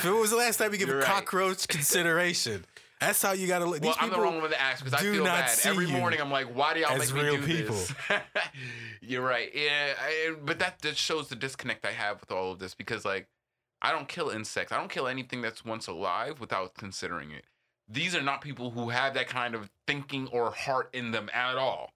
[0.02, 1.06] When was the last time you gave You're a right.
[1.08, 2.66] cockroach consideration?
[3.00, 3.80] That's how you gotta look.
[3.82, 5.86] Well, These I'm the wrong one to ask because I do feel not bad every
[5.86, 6.20] morning.
[6.20, 7.32] I'm like, why do y'all make me do this?
[7.32, 7.74] As real do people.
[7.74, 7.94] this?
[9.00, 9.50] You're right.
[9.54, 13.06] Yeah, I, but that just shows the disconnect I have with all of this because,
[13.06, 13.26] like,
[13.80, 14.72] I don't kill insects.
[14.72, 17.46] I don't kill anything that's once alive without considering it.
[17.90, 21.56] These are not people who have that kind of thinking or heart in them at
[21.56, 21.92] all.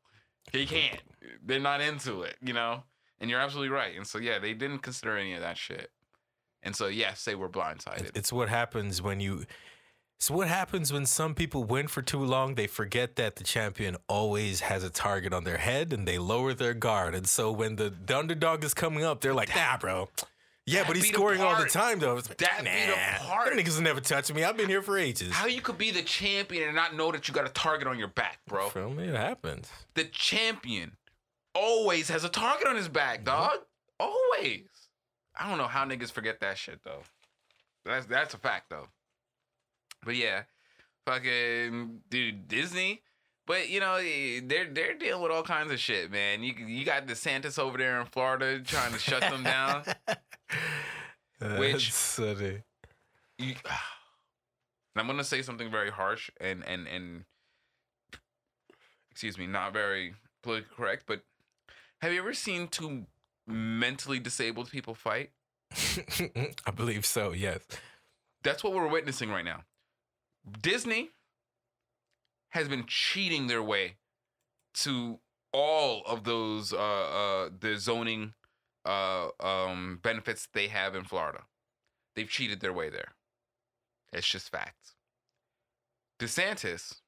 [0.52, 1.00] They can't.
[1.44, 2.82] They're not into it, you know.
[3.20, 3.96] And you're absolutely right.
[3.96, 5.90] And so, yeah, they didn't consider any of that shit.
[6.62, 8.10] And so, yes, they were blindsided.
[8.16, 9.44] It's what happens when you.
[10.16, 12.54] It's what happens when some people win for too long.
[12.54, 16.54] They forget that the champion always has a target on their head, and they lower
[16.54, 17.14] their guard.
[17.14, 20.08] And so when the, the underdog is coming up, they're like, "Nah, bro."
[20.66, 22.16] Yeah, but he's scoring all the time though.
[22.16, 23.50] It's like, That nah, beat apart.
[23.50, 24.44] Them niggas never touch me.
[24.44, 25.30] I've been here for ages.
[25.32, 27.98] How you could be the champion and not know that you got a target on
[27.98, 28.70] your back, bro?
[28.70, 29.08] Feel me?
[29.08, 29.70] It happens.
[29.94, 30.96] The champion
[31.54, 33.26] always has a target on his back, mm-hmm.
[33.26, 33.58] dog.
[34.00, 34.62] Always.
[35.38, 37.02] I don't know how niggas forget that shit though.
[37.84, 38.88] That's that's a fact though.
[40.04, 40.42] But yeah,
[41.06, 43.02] fucking dude, Disney.
[43.46, 46.42] But you know they're they're dealing with all kinds of shit, man.
[46.42, 49.84] You you got DeSantis over there in Florida trying to shut them down.
[51.58, 52.62] Which- funny.
[53.38, 53.54] you,
[54.96, 57.24] I'm gonna say something very harsh and and and
[59.10, 61.22] excuse me, not very politically correct, but
[62.00, 63.06] have you ever seen two
[63.46, 65.30] mentally disabled people fight?
[66.66, 67.32] I believe so.
[67.32, 67.60] Yes.
[68.42, 69.64] That's what we're witnessing right now.
[70.62, 71.10] Disney
[72.54, 73.96] has been cheating their way
[74.74, 75.18] to
[75.52, 78.32] all of those uh uh the zoning
[78.86, 81.42] uh um benefits they have in Florida.
[82.14, 83.14] They've cheated their way there.
[84.12, 84.94] It's just facts.
[86.20, 87.00] DeSantis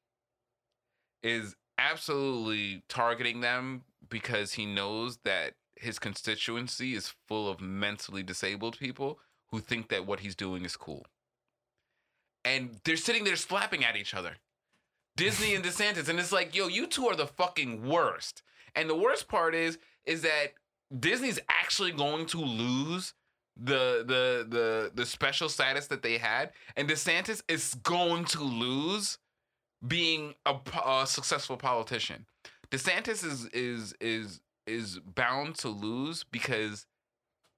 [1.23, 8.79] is absolutely targeting them because he knows that his constituency is full of mentally disabled
[8.79, 9.21] people
[9.51, 11.07] who think that what he's doing is cool.
[12.45, 14.37] And they're sitting there slapping at each other.
[15.17, 16.09] Disney and DeSantis.
[16.09, 18.43] And it's like, yo, you two are the fucking worst.
[18.75, 20.53] And the worst part is, is that
[20.99, 23.15] Disney's actually going to lose
[23.59, 29.19] the the the the special status that they had, and DeSantis is going to lose
[29.87, 30.57] being a,
[30.87, 32.27] a successful politician.
[32.71, 36.87] DeSantis is is is is bound to lose because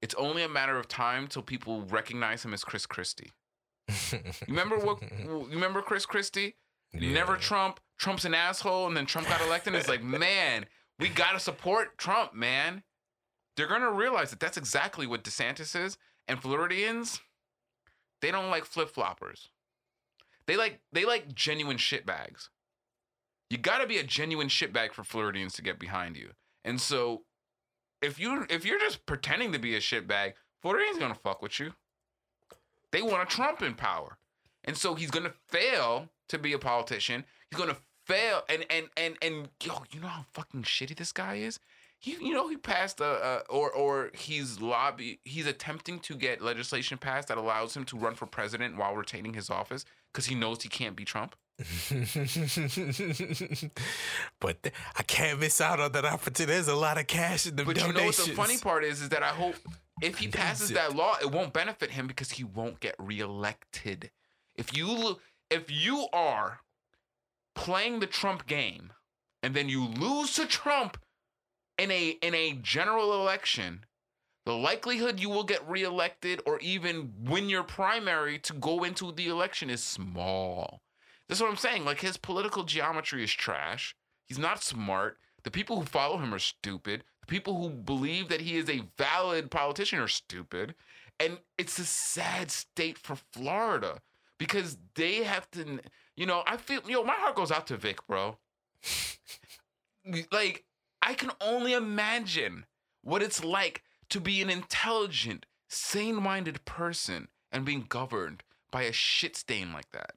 [0.01, 3.31] it's only a matter of time till people recognize him as Chris Christie.
[4.11, 5.01] You remember what?
[5.01, 6.55] You remember Chris Christie?
[6.93, 7.79] Never Trump.
[7.97, 9.73] Trump's an asshole, and then Trump got elected.
[9.73, 10.65] And it's like, man,
[10.99, 12.83] we gotta support Trump, man.
[13.55, 17.19] They're gonna realize that that's exactly what DeSantis is, and Floridians,
[18.21, 19.47] they don't like flip floppers.
[20.47, 22.49] They like they like genuine shitbags.
[23.49, 26.31] You gotta be a genuine shitbag for Floridians to get behind you.
[26.63, 27.23] And so,
[28.01, 31.73] if you if you're just pretending to be a shitbag, Floridians gonna fuck with you.
[32.91, 34.17] They want a Trump in power.
[34.65, 37.25] And so he's going to fail to be a politician.
[37.49, 41.11] He's going to fail and and and and yo, you know how fucking shitty this
[41.11, 41.59] guy is.
[42.01, 46.41] He, you know, he passed a, uh, or or he's lobby, he's attempting to get
[46.41, 49.83] legislation passed that allows him to run for president while retaining his office
[50.13, 51.35] because he knows he can't be Trump.
[54.39, 56.53] but th- I can't miss out on that opportunity.
[56.53, 57.87] There's a lot of cash in the But donations.
[57.97, 59.01] you know what the funny part is?
[59.01, 59.55] Is that I hope
[60.01, 64.09] if he passes that law, it won't benefit him because he won't get reelected.
[64.59, 66.59] If you if you are
[67.55, 68.91] playing the Trump game
[69.41, 70.97] and then you lose to Trump
[71.77, 73.85] in a in a general election,
[74.45, 79.29] the likelihood you will get reelected or even win your primary to go into the
[79.29, 80.81] election is small.
[81.29, 81.85] That's what I'm saying.
[81.85, 83.95] Like his political geometry is trash.
[84.25, 85.19] He's not smart.
[85.43, 87.05] The people who follow him are stupid.
[87.21, 90.75] The people who believe that he is a valid politician are stupid.
[91.17, 94.01] And it's a sad state for Florida
[94.39, 95.79] because they have to,
[96.15, 98.37] you know, I feel, yo, my heart goes out to Vic, bro.
[100.31, 100.65] like,
[101.03, 102.65] I can only imagine
[103.03, 108.91] what it's like to be an intelligent, sane minded person and being governed by a
[108.91, 110.13] shit stain like that.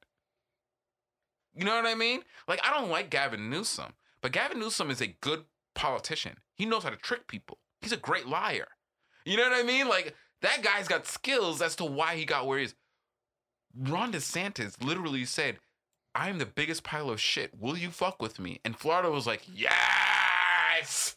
[1.55, 2.23] You know what I mean?
[2.49, 3.93] Like, I don't like Gavin Newsom,
[4.23, 5.45] but Gavin Newsom is a good
[5.75, 6.39] politician.
[6.55, 7.59] He knows how to trick people.
[7.81, 8.69] He's a great liar.
[9.25, 9.89] You know what I mean?
[9.89, 12.75] Like, that guy's got skills as to why he got where he is.
[13.79, 15.59] Ron DeSantis literally said,
[16.15, 17.53] I'm the biggest pile of shit.
[17.59, 18.61] Will you fuck with me?
[18.65, 21.17] And Florida was like, Yes!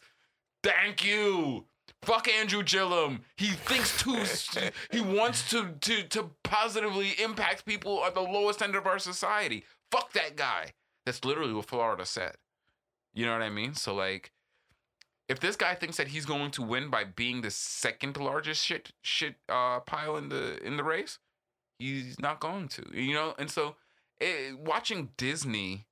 [0.62, 1.66] Thank you.
[2.02, 3.20] Fuck Andrew Gillum.
[3.36, 4.24] He thinks too.
[4.90, 9.64] he wants to to to positively impact people at the lowest end of our society.
[9.90, 10.72] Fuck that guy.
[11.04, 12.36] That's literally what Florida said.
[13.14, 13.74] You know what I mean?
[13.74, 14.32] So like,
[15.28, 18.92] if this guy thinks that he's going to win by being the second largest shit
[19.02, 21.18] shit uh, pile in the in the race,
[21.78, 22.84] he's not going to.
[22.92, 23.76] You know, and so
[24.20, 25.86] it, watching Disney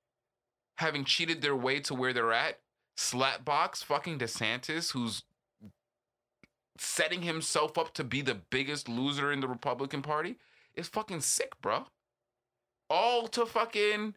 [0.76, 2.58] having cheated their way to where they're at,
[2.96, 5.22] slapbox fucking DeSantis, who's
[6.78, 10.36] setting himself up to be the biggest loser in the Republican Party,
[10.74, 11.86] is fucking sick, bro.
[12.90, 14.14] All to fucking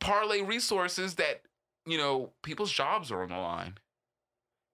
[0.00, 1.42] parlay resources that
[1.86, 3.74] you know people's jobs are on the line.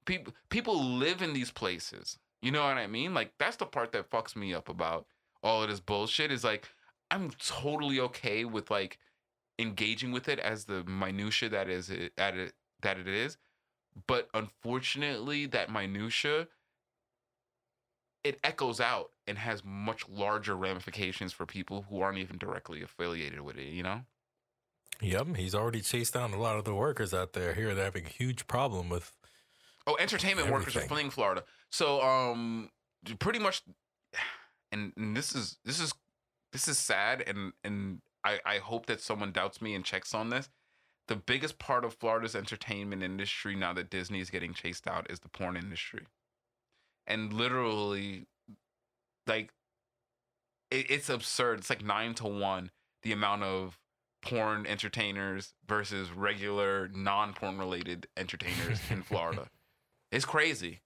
[0.06, 2.18] People people live in these places.
[2.40, 3.12] You know what I mean?
[3.12, 5.06] Like that's the part that fucks me up about
[5.42, 6.30] all of this bullshit.
[6.30, 6.68] Is like
[7.10, 8.98] I'm totally okay with like
[9.58, 13.36] engaging with it as the minutia that is it at it that it is,
[14.06, 16.48] but unfortunately that minutia
[18.22, 23.40] it echoes out and has much larger ramifications for people who aren't even directly affiliated
[23.40, 23.68] with it.
[23.68, 24.00] You know?
[25.00, 27.54] Yep, he's already chased down a lot of the workers out there.
[27.54, 29.12] Here, they're having a huge problem with.
[29.86, 31.44] Oh, entertainment workers are fleeing Florida.
[31.70, 32.70] So, um,
[33.18, 33.62] pretty much,
[34.72, 35.92] and, and this is this is
[36.52, 40.30] this is sad, and and I I hope that someone doubts me and checks on
[40.30, 40.48] this.
[41.08, 45.20] The biggest part of Florida's entertainment industry now that Disney is getting chased out is
[45.20, 46.06] the porn industry,
[47.06, 48.26] and literally,
[49.26, 49.52] like,
[50.70, 51.58] it, it's absurd.
[51.60, 52.70] It's like nine to one
[53.02, 53.78] the amount of
[54.22, 59.48] porn entertainers versus regular non-porn related entertainers in Florida.
[60.12, 60.80] It's crazy.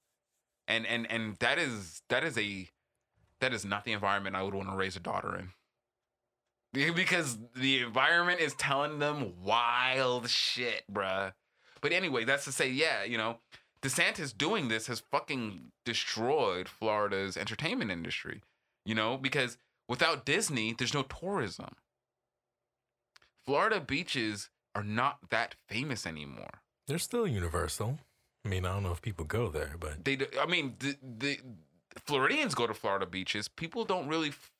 [0.66, 2.68] And and and that is that is a
[3.44, 5.50] that is not the environment I would want to raise a daughter in.
[6.94, 11.34] Because the environment is telling them wild shit, bruh.
[11.82, 13.36] But anyway, that's to say, yeah, you know,
[13.82, 18.40] DeSantis doing this has fucking destroyed Florida's entertainment industry.
[18.86, 19.58] You know, because
[19.90, 21.76] without Disney, there's no tourism.
[23.44, 26.62] Florida beaches are not that famous anymore.
[26.86, 27.98] They're still universal.
[28.44, 30.96] I mean, I don't know if people go there, but They, do- I mean, the,
[31.02, 31.38] the
[31.96, 33.48] Floridians go to Florida beaches.
[33.48, 34.50] People don't really f-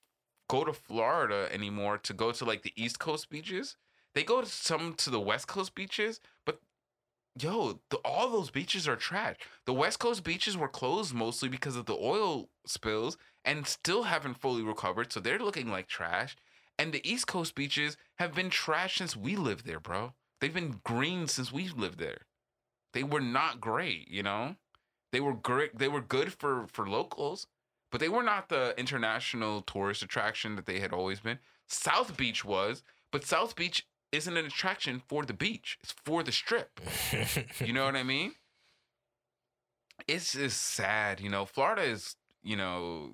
[0.49, 3.77] go to Florida anymore to go to like the East Coast beaches.
[4.15, 6.61] They go to some to the West Coast beaches, but
[7.39, 9.37] yo, the, all those beaches are trash.
[9.67, 14.41] The West Coast beaches were closed mostly because of the oil spills and still haven't
[14.41, 16.37] fully recovered, so they're looking like trash.
[16.79, 20.15] And the East Coast beaches have been trash since we lived there, bro.
[20.41, 22.23] They've been green since we lived there.
[22.93, 24.57] They were not great, you know?
[25.15, 25.79] They were great.
[25.79, 27.47] They were good for for locals,
[27.93, 31.39] but they were not the international tourist attraction that they had always been.
[31.69, 35.79] South Beach was, but South Beach isn't an attraction for the beach.
[35.85, 36.81] It's for the strip.
[37.65, 38.33] You know what I mean?
[40.09, 41.45] It's just sad, you know.
[41.45, 43.11] Florida is, you know,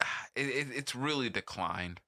[0.34, 2.00] it, it, it's really declined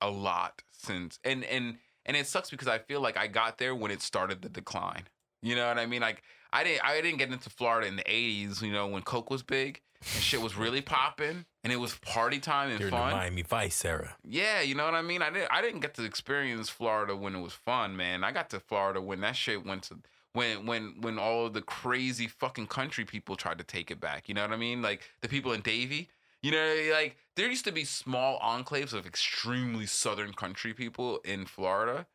[0.00, 1.76] a lot since, and and
[2.06, 5.02] and it sucks because I feel like I got there when it started the decline.
[5.42, 6.00] You know what I mean?
[6.00, 6.22] Like
[6.52, 9.42] I didn't I didn't get into Florida in the '80s, you know, when Coke was
[9.42, 9.80] big.
[10.00, 13.12] and shit was really popping, and it was party time and the fun.
[13.12, 14.16] Miami Vice era.
[14.24, 15.22] Yeah, you know what I mean.
[15.22, 15.48] I didn't.
[15.50, 18.22] I didn't get to experience Florida when it was fun, man.
[18.24, 19.98] I got to Florida when that shit went to
[20.34, 24.28] when when when all of the crazy fucking country people tried to take it back.
[24.28, 24.82] You know what I mean?
[24.82, 26.08] Like the people in Davie.
[26.42, 31.46] You know, like there used to be small enclaves of extremely southern country people in
[31.46, 32.06] Florida.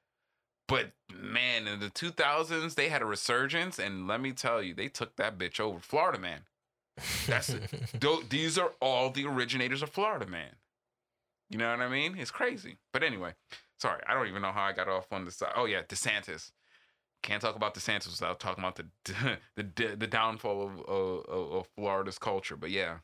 [0.67, 4.87] But man, in the 2000s, they had a resurgence, and let me tell you, they
[4.87, 5.79] took that bitch over.
[5.79, 6.41] Florida man.
[7.27, 7.69] That's it.
[8.29, 10.55] These are all the originators of Florida man.
[11.49, 12.15] You know what I mean?
[12.17, 12.77] It's crazy.
[12.91, 13.33] But anyway,
[13.79, 15.37] sorry, I don't even know how I got off on this.
[15.37, 15.51] side.
[15.55, 16.51] Oh yeah, DeSantis.
[17.21, 22.17] Can't talk about DeSantis without talking about the the the downfall of, of of Florida's
[22.17, 22.55] culture.
[22.57, 22.97] But yeah,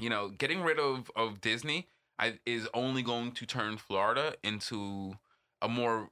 [0.00, 1.88] you know, getting rid of of Disney
[2.18, 5.14] I, is only going to turn Florida into
[5.62, 6.10] a more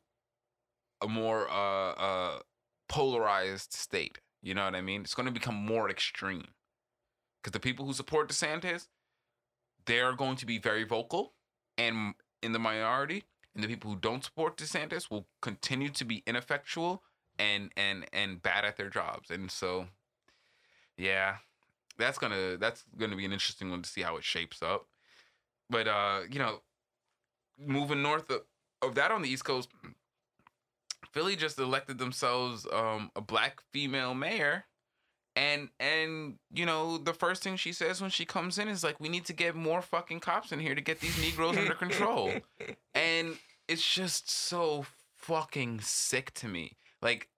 [1.02, 2.38] a more uh uh
[2.88, 4.18] polarized state.
[4.42, 5.00] You know what I mean?
[5.00, 6.46] It's going to become more extreme
[7.42, 8.86] because the people who support DeSantis,
[9.86, 11.32] they're going to be very vocal
[11.78, 13.24] and in the minority,
[13.54, 17.02] and the people who don't support DeSantis will continue to be ineffectual
[17.38, 19.30] and and and bad at their jobs.
[19.30, 19.86] And so,
[20.96, 21.36] yeah,
[21.98, 24.86] that's gonna that's gonna be an interesting one to see how it shapes up.
[25.68, 26.62] But uh, you know,
[27.58, 28.42] moving north of,
[28.82, 29.68] of that on the East Coast,
[31.12, 34.66] Philly just elected themselves um, a black female mayor.
[35.34, 38.98] And and you know the first thing she says when she comes in is like
[38.98, 42.32] we need to get more fucking cops in here to get these Negroes under control.
[42.94, 43.36] And
[43.68, 44.86] it's just so
[45.16, 46.78] fucking sick to me.
[47.02, 47.28] Like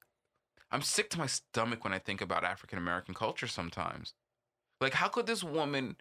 [0.71, 4.15] I'm sick to my stomach when I think about African American culture sometimes.
[4.81, 5.97] Like how could this woman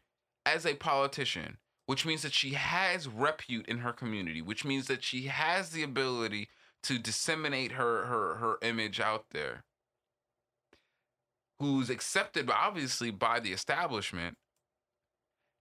[0.45, 5.03] as a politician, which means that she has repute in her community, which means that
[5.03, 6.49] she has the ability
[6.87, 9.65] to disseminate her her her image out there.
[11.59, 14.37] Who's accepted obviously by the establishment.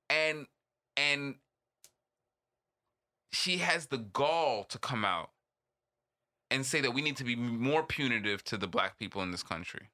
[0.08, 0.46] And
[0.96, 1.34] and
[3.32, 5.30] she has the gall to come out
[6.48, 9.42] and say that we need to be more punitive to the black people in this
[9.42, 9.90] country.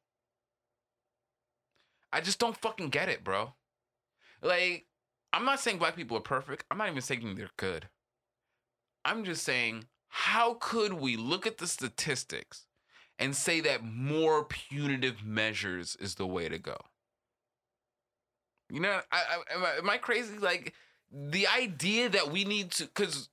[2.13, 3.55] I just don't fucking get it bro.
[4.43, 4.85] Like
[5.33, 6.67] i'm not saying black people are perfect.
[6.71, 7.89] I'm not even saying they're good.
[9.07, 12.67] I'm just saying how could we look at the statistics
[13.19, 16.77] and say that more punitive measures is the way to go.
[18.69, 20.37] You know, I, I, am, I, am I crazy?
[20.37, 20.75] Like
[21.11, 23.31] the idea that we need to, because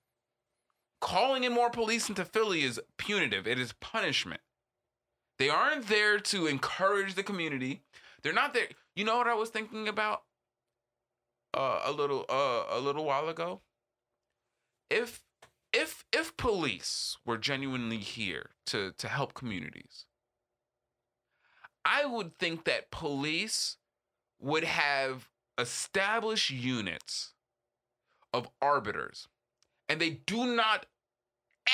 [1.01, 3.45] calling in more police into Philly is punitive.
[3.45, 4.41] It is punishment.
[5.37, 7.81] They aren't there to encourage the community.
[8.23, 8.67] They're not there.
[8.95, 10.23] You know what I was thinking about
[11.53, 13.59] uh, a little uh, a little while ago?
[14.89, 15.21] If
[16.39, 20.05] police were genuinely here to to help communities.
[21.85, 23.77] I would think that police
[24.39, 27.33] would have established units
[28.33, 29.27] of arbiters
[29.89, 30.85] and they do not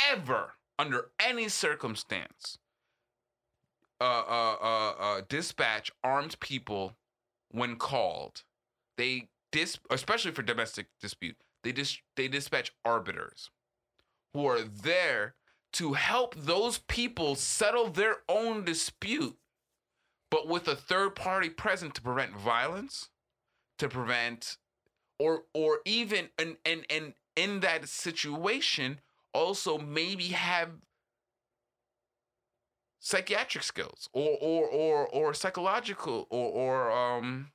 [0.09, 2.57] ever under any circumstance
[4.01, 6.93] uh, uh, uh, uh, dispatch armed people
[7.51, 8.43] when called.
[8.97, 13.51] They dis especially for domestic dispute they dis- they dispatch arbiters
[14.35, 15.33] who are there
[15.71, 19.37] to help those people settle their own dispute,
[20.29, 23.09] but with a third party present to prevent violence,
[23.79, 24.57] to prevent
[25.19, 28.99] or or even and and and in that situation
[29.33, 30.71] also maybe have
[32.99, 37.51] psychiatric skills or or or or psychological or or um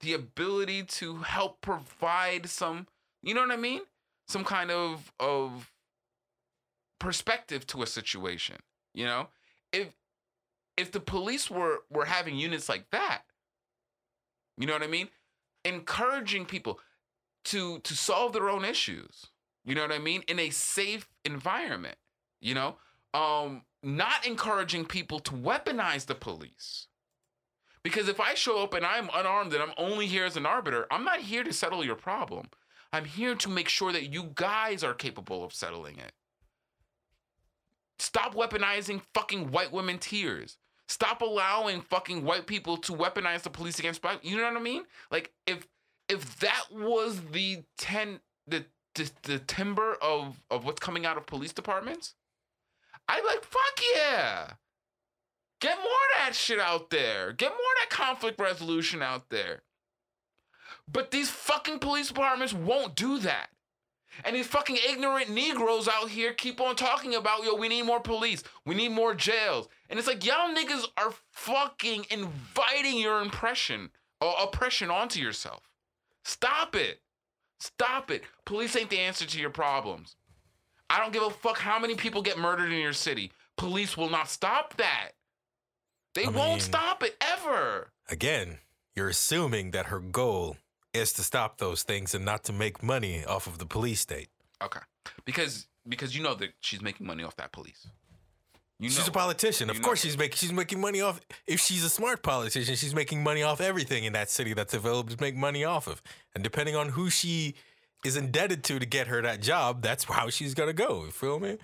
[0.00, 2.88] the ability to help provide some
[3.22, 3.82] you know what I mean?
[4.26, 5.70] Some kind of of
[6.98, 8.56] perspective to a situation
[8.94, 9.28] you know?
[9.72, 9.88] If
[10.76, 13.22] if the police were were having units like that
[14.56, 15.08] you know what i mean?
[15.64, 16.80] Encouraging people
[17.46, 19.26] to to solve their own issues
[19.64, 20.22] you know what i mean?
[20.28, 21.96] In a safe environment
[22.40, 22.76] you know?
[23.12, 26.86] Um not encouraging people to weaponize the police.
[27.82, 30.86] Because if i show up and i'm unarmed and i'm only here as an arbiter
[30.90, 32.48] i'm not here to settle your problem.
[32.92, 36.12] I'm here to make sure that you guys are capable of settling it
[37.98, 40.56] Stop weaponizing fucking white women tears.
[40.88, 44.18] Stop allowing fucking white people to weaponize the police against black.
[44.22, 44.82] You know what I mean?
[45.10, 45.66] Like if
[46.08, 51.26] if that was the ten the the, the timber of of what's coming out of
[51.26, 52.14] police departments,
[53.08, 54.52] I'd like fuck yeah.
[55.60, 57.32] Get more of that shit out there.
[57.32, 59.62] Get more of that conflict resolution out there.
[60.90, 63.48] But these fucking police departments won't do that.
[64.24, 68.00] And these fucking ignorant Negroes out here keep on talking about, yo, we need more
[68.00, 68.42] police.
[68.64, 69.68] We need more jails.
[69.90, 73.90] And it's like, y'all niggas are fucking inviting your impression
[74.20, 75.68] or oppression onto yourself.
[76.24, 77.00] Stop it.
[77.58, 78.22] Stop it.
[78.44, 80.16] Police ain't the answer to your problems.
[80.90, 83.32] I don't give a fuck how many people get murdered in your city.
[83.56, 85.10] Police will not stop that.
[86.14, 87.90] They I won't mean- stop it ever.
[88.08, 88.58] Again,
[88.94, 90.56] you're assuming that her goal
[90.94, 94.28] is to stop those things and not to make money off of the police state.
[94.62, 94.80] Okay.
[95.24, 97.86] Because because you know that she's making money off that police.
[98.78, 99.70] You she's know a politician.
[99.70, 100.08] Of course, it.
[100.08, 101.20] she's making she's making money off.
[101.46, 105.14] If she's a smart politician, she's making money off everything in that city that's available
[105.14, 106.02] to make money off of.
[106.34, 107.54] And depending on who she
[108.04, 111.04] is indebted to to get her that job, that's how she's gonna go.
[111.04, 111.58] You feel me?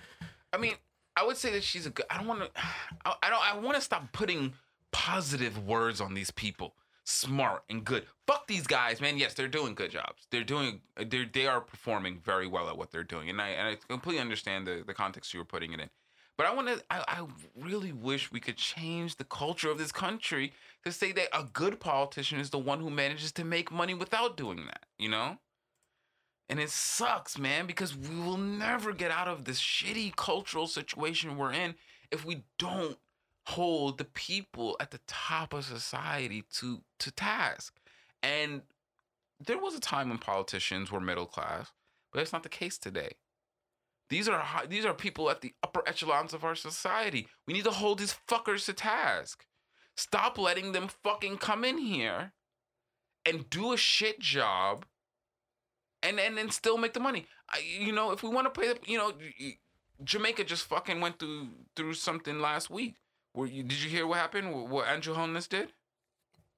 [0.53, 0.73] I mean,
[1.15, 2.05] I would say that she's a good.
[2.09, 2.49] I don't want to.
[3.05, 3.55] I, I don't.
[3.55, 4.53] I want to stop putting
[4.91, 6.75] positive words on these people.
[7.11, 8.05] Smart and good.
[8.25, 9.17] Fuck these guys, man.
[9.17, 10.27] Yes, they're doing good jobs.
[10.31, 10.79] They're doing.
[10.95, 14.21] They're they are performing very well at what they're doing, and I and I completely
[14.21, 15.89] understand the the context you were putting it in.
[16.37, 16.81] But I want to.
[16.89, 17.25] I, I
[17.59, 20.53] really wish we could change the culture of this country
[20.85, 24.37] to say that a good politician is the one who manages to make money without
[24.37, 24.85] doing that.
[24.97, 25.37] You know.
[26.47, 31.37] And it sucks, man, because we will never get out of this shitty cultural situation
[31.37, 31.75] we're in
[32.09, 32.97] if we don't
[33.51, 37.73] hold the people at the top of society to to task.
[38.23, 38.61] And
[39.39, 41.71] there was a time when politicians were middle class,
[42.11, 43.13] but that's not the case today.
[44.09, 47.27] These are hi- these are people at the upper echelons of our society.
[47.47, 49.45] We need to hold these fuckers to task.
[49.95, 52.33] Stop letting them fucking come in here
[53.25, 54.85] and do a shit job
[56.01, 57.27] and and then still make the money.
[57.49, 59.13] I, you know, if we want to play the, you know,
[60.03, 62.95] Jamaica just fucking went through through something last week.
[63.33, 64.53] Where you, did you hear what happened?
[64.53, 65.73] What, what Andrew Holness did?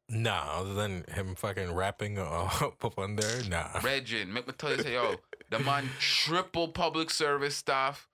[0.09, 3.79] Nah, other than him fucking rapping uh, up on there, nah.
[3.83, 5.15] Regin, make me tell you, say, yo,
[5.49, 8.07] the man triple public service staff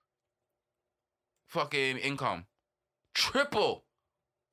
[1.48, 2.46] fucking income,
[3.14, 3.84] triple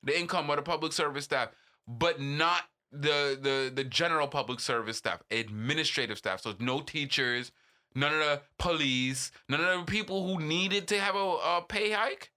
[0.02, 1.50] the income of the public service staff,
[1.86, 6.40] but not the the the general public service staff, administrative staff.
[6.40, 7.52] So no teachers,
[7.94, 11.92] none of the police, none of the people who needed to have a, a pay
[11.92, 12.32] hike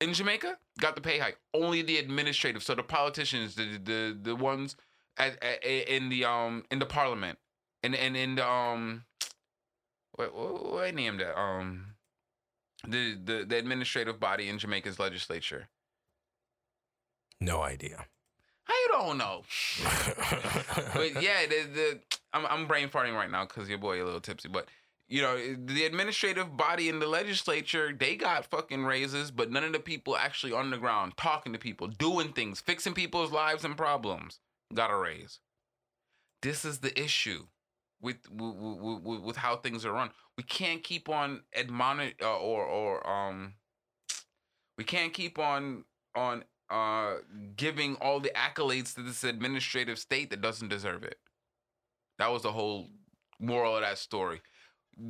[0.00, 1.38] in Jamaica got the pay hike.
[1.54, 2.62] Only the administrative.
[2.62, 4.76] So the politicians, the the the ones
[5.18, 7.38] at, at in the um in the parliament
[7.82, 9.04] and and in the um
[10.12, 11.94] what what, what I named it um
[12.86, 15.68] the, the the administrative body in Jamaica's legislature.
[17.40, 18.06] No idea.
[18.68, 19.42] I don't know?
[20.94, 22.00] but yeah, the the
[22.32, 24.68] I'm I'm brain farting right now because your boy a little tipsy, but.
[25.08, 29.72] You know, the administrative body in the legislature, they got fucking raises, but none of
[29.72, 33.76] the people actually on the ground talking to people, doing things, fixing people's lives and
[33.76, 34.40] problems
[34.74, 35.38] got a raise.
[36.42, 37.46] This is the issue
[38.00, 38.54] with with,
[39.02, 40.10] with, with how things are run.
[40.36, 43.54] We can't keep on admonish uh, or or um
[44.76, 45.84] we can't keep on
[46.14, 47.16] on uh
[47.56, 51.18] giving all the accolades to this administrative state that doesn't deserve it.
[52.18, 52.88] That was the whole
[53.38, 54.40] moral of that story.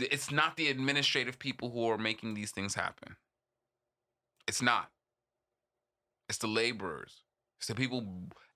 [0.00, 3.16] It's not the administrative people who are making these things happen.
[4.48, 4.90] It's not.
[6.28, 7.22] It's the laborers.
[7.58, 8.04] It's the people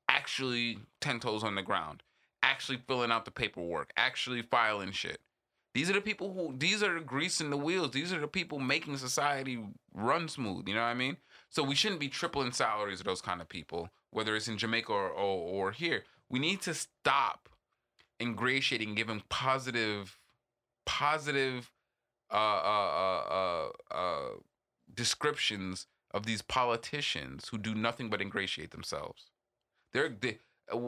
[0.08, 2.02] actually ten toes on the ground,
[2.42, 5.20] actually filling out the paperwork, actually filing shit.
[5.72, 7.92] These are the people who these are the greasing the wheels.
[7.92, 9.60] These are the people making society
[9.94, 10.66] run smooth.
[10.66, 11.16] You know what I mean?
[11.48, 14.92] So we shouldn't be tripling salaries of those kind of people, whether it's in Jamaica
[14.92, 16.04] or or, or here.
[16.28, 17.48] We need to stop
[18.20, 20.19] ingratiating, giving positive,
[20.86, 21.70] positive,
[22.30, 24.28] uh, uh, uh, uh, uh,
[24.94, 29.26] descriptions of these politicians who do nothing but ingratiate themselves.
[29.92, 30.38] They're they,
[30.72, 30.78] uh,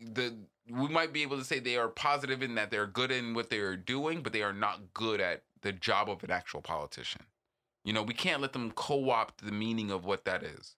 [0.00, 0.34] the
[0.70, 3.50] we might be able to say they are positive in that they're good in what
[3.50, 7.22] they are doing, but they are not good at the job of an actual politician.
[7.84, 10.76] You know, we can't let them co-opt the meaning of what that is.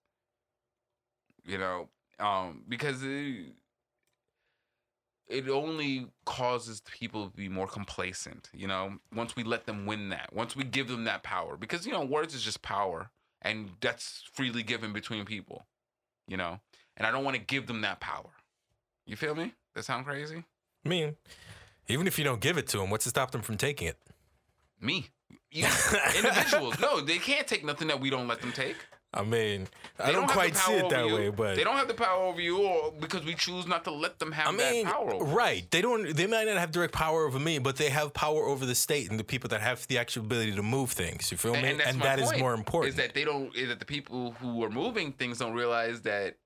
[1.44, 1.88] You know,
[2.18, 3.52] um, because it,
[5.28, 8.48] it only causes people to be more complacent.
[8.54, 11.86] You know, once we let them win that, once we give them that power, because
[11.86, 13.10] you know, words is just power,
[13.42, 15.66] and that's freely given between people.
[16.28, 16.60] You know,
[16.96, 18.30] and I don't want to give them that power.
[19.06, 19.54] You feel me?
[19.74, 20.44] That sound crazy?
[20.84, 21.16] I mean,
[21.88, 23.98] even if you don't give it to them, what's to stop them from taking it?
[24.80, 25.08] Me,
[25.50, 25.66] you,
[26.16, 26.78] individuals.
[26.80, 28.76] No, they can't take nothing that we don't let them take.
[29.14, 29.66] I mean,
[29.98, 31.14] I don't, the quite see it that you.
[31.14, 33.90] way, but they don't have the power over you, or because we choose not to
[33.90, 35.24] let them have I mean, that power.
[35.24, 35.68] Right?
[35.70, 36.14] They don't.
[36.14, 39.10] They might not have direct power over me, but they have power over the state
[39.10, 41.30] and the people that have the actual ability to move things.
[41.30, 41.60] You feel me?
[41.60, 42.90] and, that's and my that is point, more important.
[42.90, 43.56] Is that they don't?
[43.56, 46.36] Is that the people who are moving things don't realize that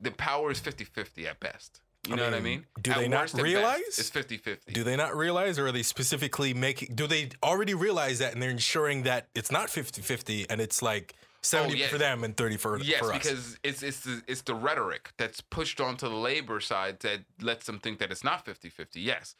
[0.00, 1.80] the power is 50-50 at best.
[2.08, 2.66] You I know what I mean, mean?
[2.80, 3.80] do At they not at best, realize?
[3.98, 4.72] it's 50-50.
[4.72, 6.94] do they not realize, or are they specifically making?
[6.94, 11.14] Do they already realize that, and they're ensuring that it's not 50-50 and it's like
[11.42, 11.90] 70 yes.
[11.90, 13.18] for them and 30 for, Yes, for us.
[13.18, 17.66] because it's it's the it's the rhetoric that's pushed onto the labor side that lets
[17.66, 18.72] them think that it's not 50-50.
[18.94, 19.34] Yes.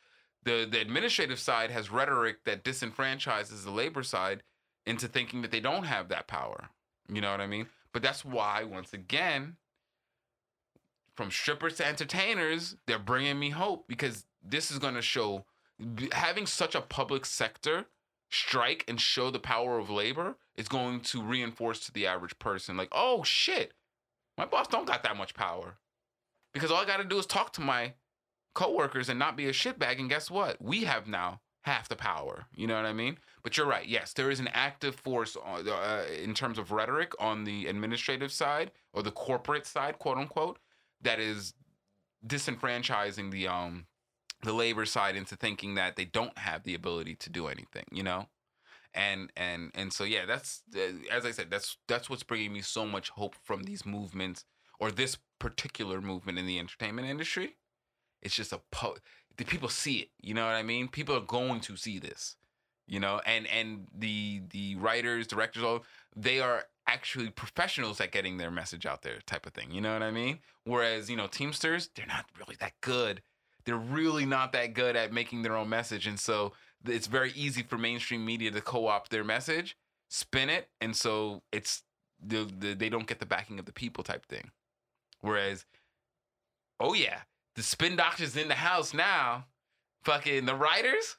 [0.44, 4.42] The the administrative side has rhetoric that disenfranchises the labor side
[4.86, 6.68] into thinking that they don't have that power.
[7.12, 7.66] You know what I mean?
[7.92, 9.56] But that's why once again
[11.20, 15.44] from strippers to entertainers, they're bringing me hope because this is going to show
[16.12, 17.84] having such a public sector
[18.30, 22.74] strike and show the power of labor is going to reinforce to the average person
[22.74, 23.74] like oh shit
[24.38, 25.76] my boss don't got that much power.
[26.54, 27.92] Because all i got to do is talk to my
[28.54, 30.56] coworkers and not be a shitbag and guess what?
[30.58, 33.18] We have now half the power you know what i mean?
[33.42, 37.44] But you're right yes there is an active force uh, in terms of rhetoric on
[37.44, 40.58] the administrative side or the corporate side quote unquote
[41.02, 41.54] that is
[42.26, 43.86] disenfranchising the um
[44.42, 48.02] the labor side into thinking that they don't have the ability to do anything, you
[48.02, 48.28] know?
[48.94, 50.80] And and and so yeah, that's uh,
[51.12, 54.44] as I said, that's that's what's bringing me so much hope from these movements
[54.80, 57.56] or this particular movement in the entertainment industry.
[58.22, 58.96] It's just a po-
[59.36, 60.88] the people see it, you know what I mean?
[60.88, 62.36] People are going to see this.
[62.90, 65.84] You know, and and the the writers, directors all
[66.14, 69.70] they are actually professionals at getting their message out there type of thing.
[69.70, 70.40] You know what I mean?
[70.64, 73.22] Whereas, you know, Teamsters, they're not really that good
[73.64, 76.52] they're really not that good at making their own message and so
[76.84, 79.76] it's very easy for mainstream media to co-opt their message
[80.08, 81.82] spin it and so it's
[82.22, 84.50] the, the, they don't get the backing of the people type thing
[85.20, 85.66] whereas
[86.78, 87.18] oh yeah
[87.54, 89.46] the spin doctors in the house now
[90.02, 91.16] fucking the writers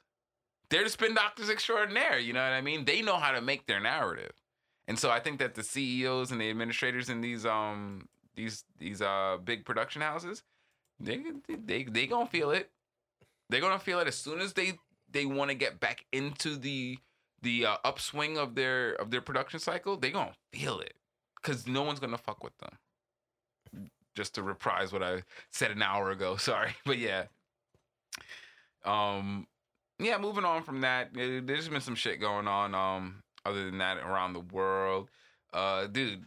[0.72, 3.66] they're the spin doctors extraordinaire you know what i mean they know how to make
[3.66, 4.32] their narrative
[4.88, 9.00] and so i think that the ceos and the administrators in these um these these
[9.00, 10.42] uh big production houses
[11.02, 12.70] they they they gonna feel it.
[13.48, 14.74] They're gonna feel it as soon as they
[15.10, 16.98] they want to get back into the
[17.42, 19.96] the uh, upswing of their of their production cycle.
[19.96, 20.94] They gonna feel it
[21.36, 23.88] because no one's gonna fuck with them.
[24.14, 26.36] Just to reprise what I said an hour ago.
[26.38, 27.24] Sorry, but yeah.
[28.84, 29.46] Um,
[29.98, 30.18] yeah.
[30.18, 32.74] Moving on from that, eh, there's been some shit going on.
[32.74, 35.10] Um, other than that, around the world,
[35.52, 36.24] uh, dude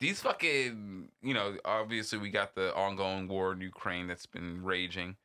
[0.00, 5.16] these fucking, you know, obviously we got the ongoing war in Ukraine that's been raging.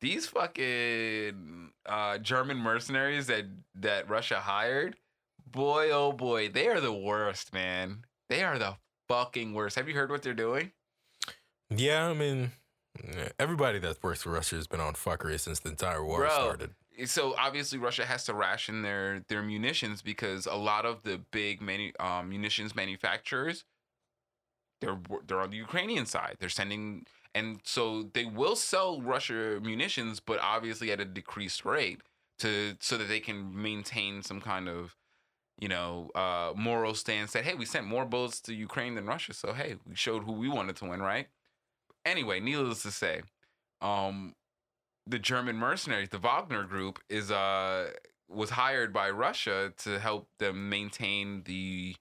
[0.00, 3.46] These fucking uh, German mercenaries that
[3.76, 4.96] that Russia hired,
[5.46, 8.04] boy oh boy, they are the worst, man.
[8.28, 8.76] They are the
[9.08, 9.76] fucking worst.
[9.76, 10.72] Have you heard what they're doing?
[11.68, 12.52] Yeah, I mean,
[13.38, 16.70] everybody that works for Russia has been on fuckery since the entire war Bro, started.
[17.04, 21.60] So obviously Russia has to ration their their munitions because a lot of the big
[21.98, 23.64] um, munitions manufacturers
[24.80, 26.36] they're they're on the Ukrainian side.
[26.38, 32.00] They're sending and so they will sell Russia munitions, but obviously at a decreased rate
[32.38, 34.96] to so that they can maintain some kind of
[35.58, 39.34] you know uh, moral stance that hey, we sent more bullets to Ukraine than Russia,
[39.34, 41.28] so hey, we showed who we wanted to win, right?
[42.04, 43.20] Anyway, needless to say,
[43.82, 44.34] um,
[45.10, 47.90] the German mercenaries, the Wagner group, is uh
[48.28, 51.96] was hired by Russia to help them maintain the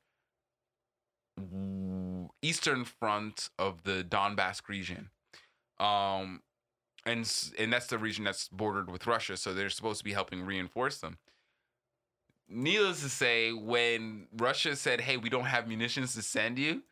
[2.41, 5.09] eastern front of the Donbass region.
[5.79, 6.41] Um,
[7.05, 10.45] and and that's the region that's bordered with Russia, so they're supposed to be helping
[10.45, 11.17] reinforce them.
[12.47, 16.83] Needless to say, when Russia said, "Hey, we don't have munitions to send you,"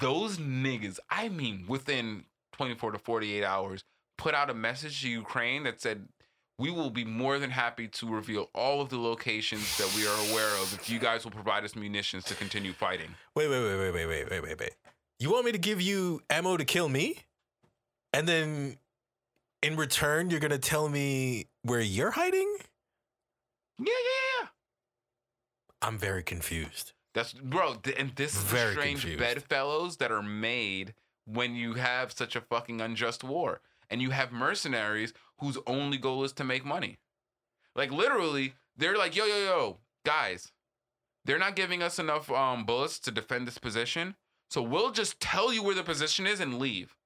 [0.00, 3.84] those niggas, I mean, within 24 to 48 hours,
[4.18, 6.08] put out a message to Ukraine that said,
[6.58, 10.30] we will be more than happy to reveal all of the locations that we are
[10.30, 13.14] aware of if you guys will provide us munitions to continue fighting.
[13.34, 14.76] Wait, wait, wait, wait, wait, wait, wait, wait, wait.
[15.18, 17.18] You want me to give you ammo to kill me?
[18.12, 18.76] And then
[19.62, 22.56] in return, you're going to tell me where you're hiding?
[23.78, 24.48] Yeah, yeah, yeah.
[25.80, 26.92] I'm very confused.
[27.14, 29.20] That's bro, th- and this is Very the strange confused.
[29.20, 30.94] bedfellows that are made
[31.26, 33.60] when you have such a fucking unjust war,
[33.92, 36.98] and you have mercenaries whose only goal is to make money.
[37.76, 40.50] Like literally, they're like, yo, yo, yo, guys,
[41.24, 44.16] they're not giving us enough um, bullets to defend this position,
[44.48, 46.96] so we'll just tell you where the position is and leave.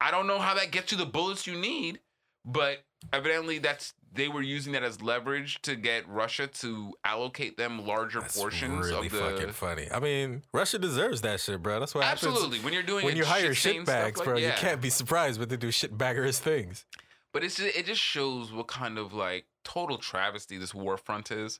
[0.00, 2.00] I don't know how that gets you the bullets you need,
[2.44, 7.84] but evidently that's they were using that as leverage to get Russia to allocate them
[7.84, 9.88] larger That's portions really of the fucking funny.
[9.92, 11.80] I mean, Russia deserves that shit, bro.
[11.80, 14.36] That's what happens When you're doing when you hire shitbags, like- bro.
[14.36, 16.86] You can't be surprised when they do shitbaggerous things.
[17.32, 21.32] But it's just, it just shows what kind of like total travesty this war front
[21.32, 21.58] is.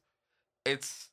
[0.65, 1.11] It's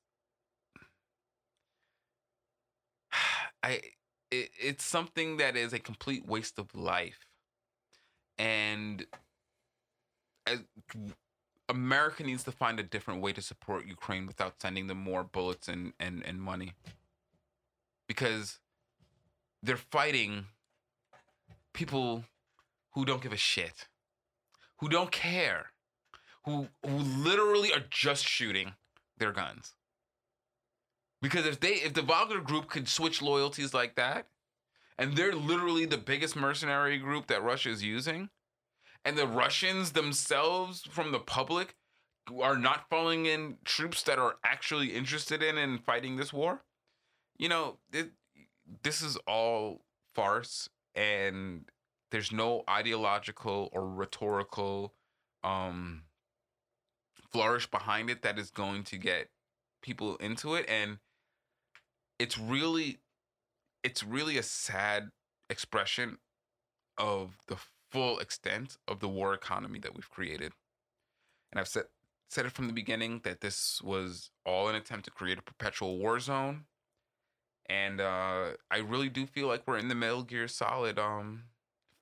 [3.64, 3.82] I
[4.30, 7.26] it, it's something that is a complete waste of life.
[8.38, 9.06] And
[11.70, 15.68] America needs to find a different way to support Ukraine without sending them more bullets
[15.68, 16.74] and and, and money.
[18.08, 18.60] Because
[19.64, 20.46] they're fighting
[21.74, 22.26] people
[22.92, 23.88] who don't give a shit,
[24.78, 25.68] who don't care,
[26.46, 28.74] who who literally are just shooting
[29.18, 29.74] their guns.
[31.22, 34.28] Because if they if the Wagner group could switch loyalties like that,
[34.98, 38.30] and they're literally the biggest mercenary group that Russia is using,
[39.06, 41.76] and the Russians themselves from the public
[42.42, 46.64] are not falling in troops that are actually interested in and fighting this war,
[47.38, 48.12] you know, it,
[48.84, 49.82] this is all
[50.14, 51.66] farce and
[52.12, 54.94] there's no ideological or rhetorical
[55.44, 56.04] um
[57.32, 59.30] flourish behind it that is going to get
[59.82, 60.98] people into it and
[62.20, 63.00] it's really
[63.84, 65.10] it's really a sad
[65.50, 66.18] expression
[66.98, 67.58] of the
[67.92, 70.54] full extent of the war economy that we've created
[71.52, 71.86] and i've said
[72.30, 75.98] said it from the beginning that this was all an attempt to create a perpetual
[75.98, 76.64] war zone
[77.72, 81.44] and uh, I really do feel like we're in the Metal Gear Solid um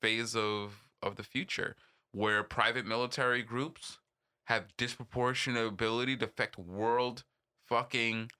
[0.01, 1.75] phase of of the future,
[2.11, 3.99] where private military groups
[4.45, 7.23] have disproportionate ability to affect world
[7.67, 8.31] fucking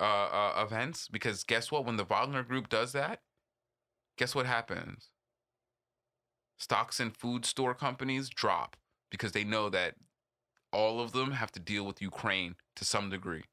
[0.00, 1.06] uh, uh, events.
[1.08, 1.84] Because guess what?
[1.84, 3.20] When the Wagner Group does that,
[4.16, 5.09] guess what happens?
[6.60, 8.76] Stocks in food store companies drop
[9.10, 9.94] because they know that
[10.72, 13.44] all of them have to deal with Ukraine to some degree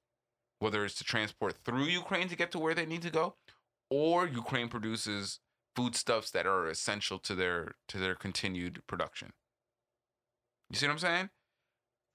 [0.59, 3.35] whether it's to transport through Ukraine to get to where they need to go,
[3.89, 5.39] or Ukraine produces
[5.75, 9.31] foodstuffs that are essential to their to their continued production.
[10.69, 11.29] You see what I'm saying?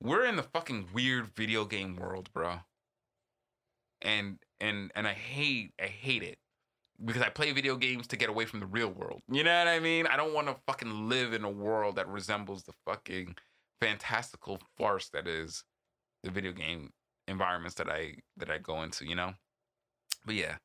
[0.03, 2.61] We're in the fucking weird video game world, bro.
[4.01, 6.39] And and and I hate I hate it
[7.05, 9.23] because I play video games to get away from the real world.
[9.31, 10.07] You know what I mean?
[10.07, 13.37] I don't want to fucking live in a world that resembles the fucking
[13.81, 15.65] fantastical farce that is
[16.23, 16.91] the video game
[17.29, 19.35] environments that I that I go into, you know.
[20.25, 20.57] But yeah,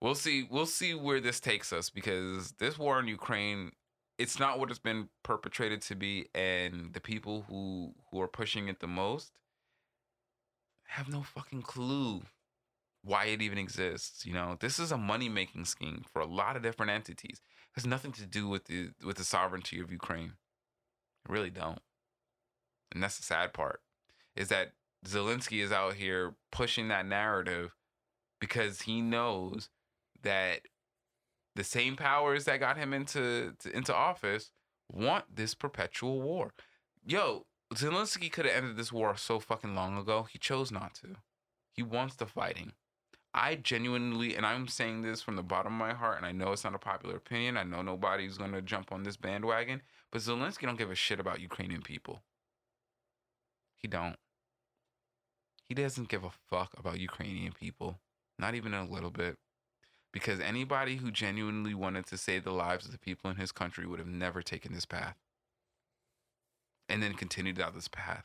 [0.00, 0.46] we'll see.
[0.50, 3.72] We'll see where this takes us because this war in Ukraine,
[4.18, 8.68] it's not what it's been perpetrated to be, and the people who who are pushing
[8.68, 9.32] it the most
[10.88, 12.22] have no fucking clue
[13.06, 14.26] why it even exists.
[14.26, 17.40] You know, this is a money making scheme for a lot of different entities.
[17.40, 20.32] It has nothing to do with the with the sovereignty of Ukraine.
[21.24, 21.80] It really don't.
[22.92, 23.80] And that's the sad part.
[24.34, 24.72] Is that
[25.06, 27.74] Zelensky is out here pushing that narrative
[28.40, 29.70] because he knows
[30.22, 30.62] that
[31.54, 34.50] the same powers that got him into to, into office
[34.92, 36.52] want this perpetual war.
[37.04, 40.26] Yo, Zelensky could have ended this war so fucking long ago.
[40.30, 41.16] He chose not to.
[41.72, 42.72] He wants the fighting.
[43.36, 46.52] I genuinely, and I'm saying this from the bottom of my heart, and I know
[46.52, 47.58] it's not a popular opinion.
[47.58, 51.40] I know nobody's gonna jump on this bandwagon, but Zelensky don't give a shit about
[51.40, 52.22] Ukrainian people.
[53.74, 54.16] He don't.
[55.68, 57.98] He doesn't give a fuck about Ukrainian people,
[58.38, 59.36] not even a little bit.
[60.12, 63.86] Because anybody who genuinely wanted to save the lives of the people in his country
[63.86, 65.16] would have never taken this path.
[66.88, 68.24] And then continued down this path.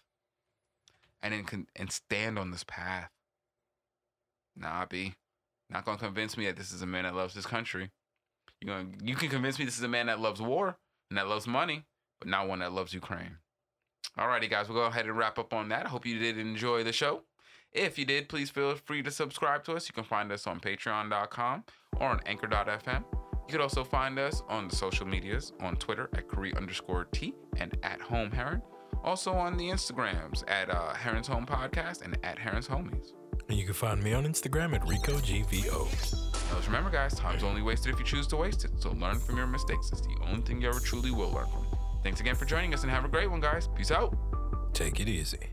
[1.21, 3.09] And then con- and stand on this path.
[4.55, 5.15] Nah, B.
[5.69, 7.91] Not gonna convince me that this is a man that loves his country.
[8.59, 10.77] You going you can convince me this is a man that loves war
[11.09, 11.85] and that loves money,
[12.19, 13.37] but not one that loves Ukraine.
[14.17, 15.85] Alrighty, guys, we'll go ahead and wrap up on that.
[15.85, 17.23] I hope you did enjoy the show.
[17.71, 19.87] If you did, please feel free to subscribe to us.
[19.87, 21.63] You can find us on patreon.com
[21.99, 23.05] or on anchor.fm.
[23.13, 27.33] You could also find us on the social medias on Twitter at Khary underscore T
[27.57, 28.61] and at Home Heron.
[29.03, 33.13] Also on the Instagrams at uh, Heron's Home Podcast and at Heron's Homies.
[33.51, 36.65] And you can find me on Instagram at RicoGVO.
[36.67, 38.71] Remember, guys, time's only wasted if you choose to waste it.
[38.79, 39.89] So learn from your mistakes.
[39.91, 41.65] It's the only thing you ever truly will learn from.
[42.01, 43.67] Thanks again for joining us and have a great one, guys.
[43.75, 44.15] Peace out.
[44.73, 45.49] Take it easy.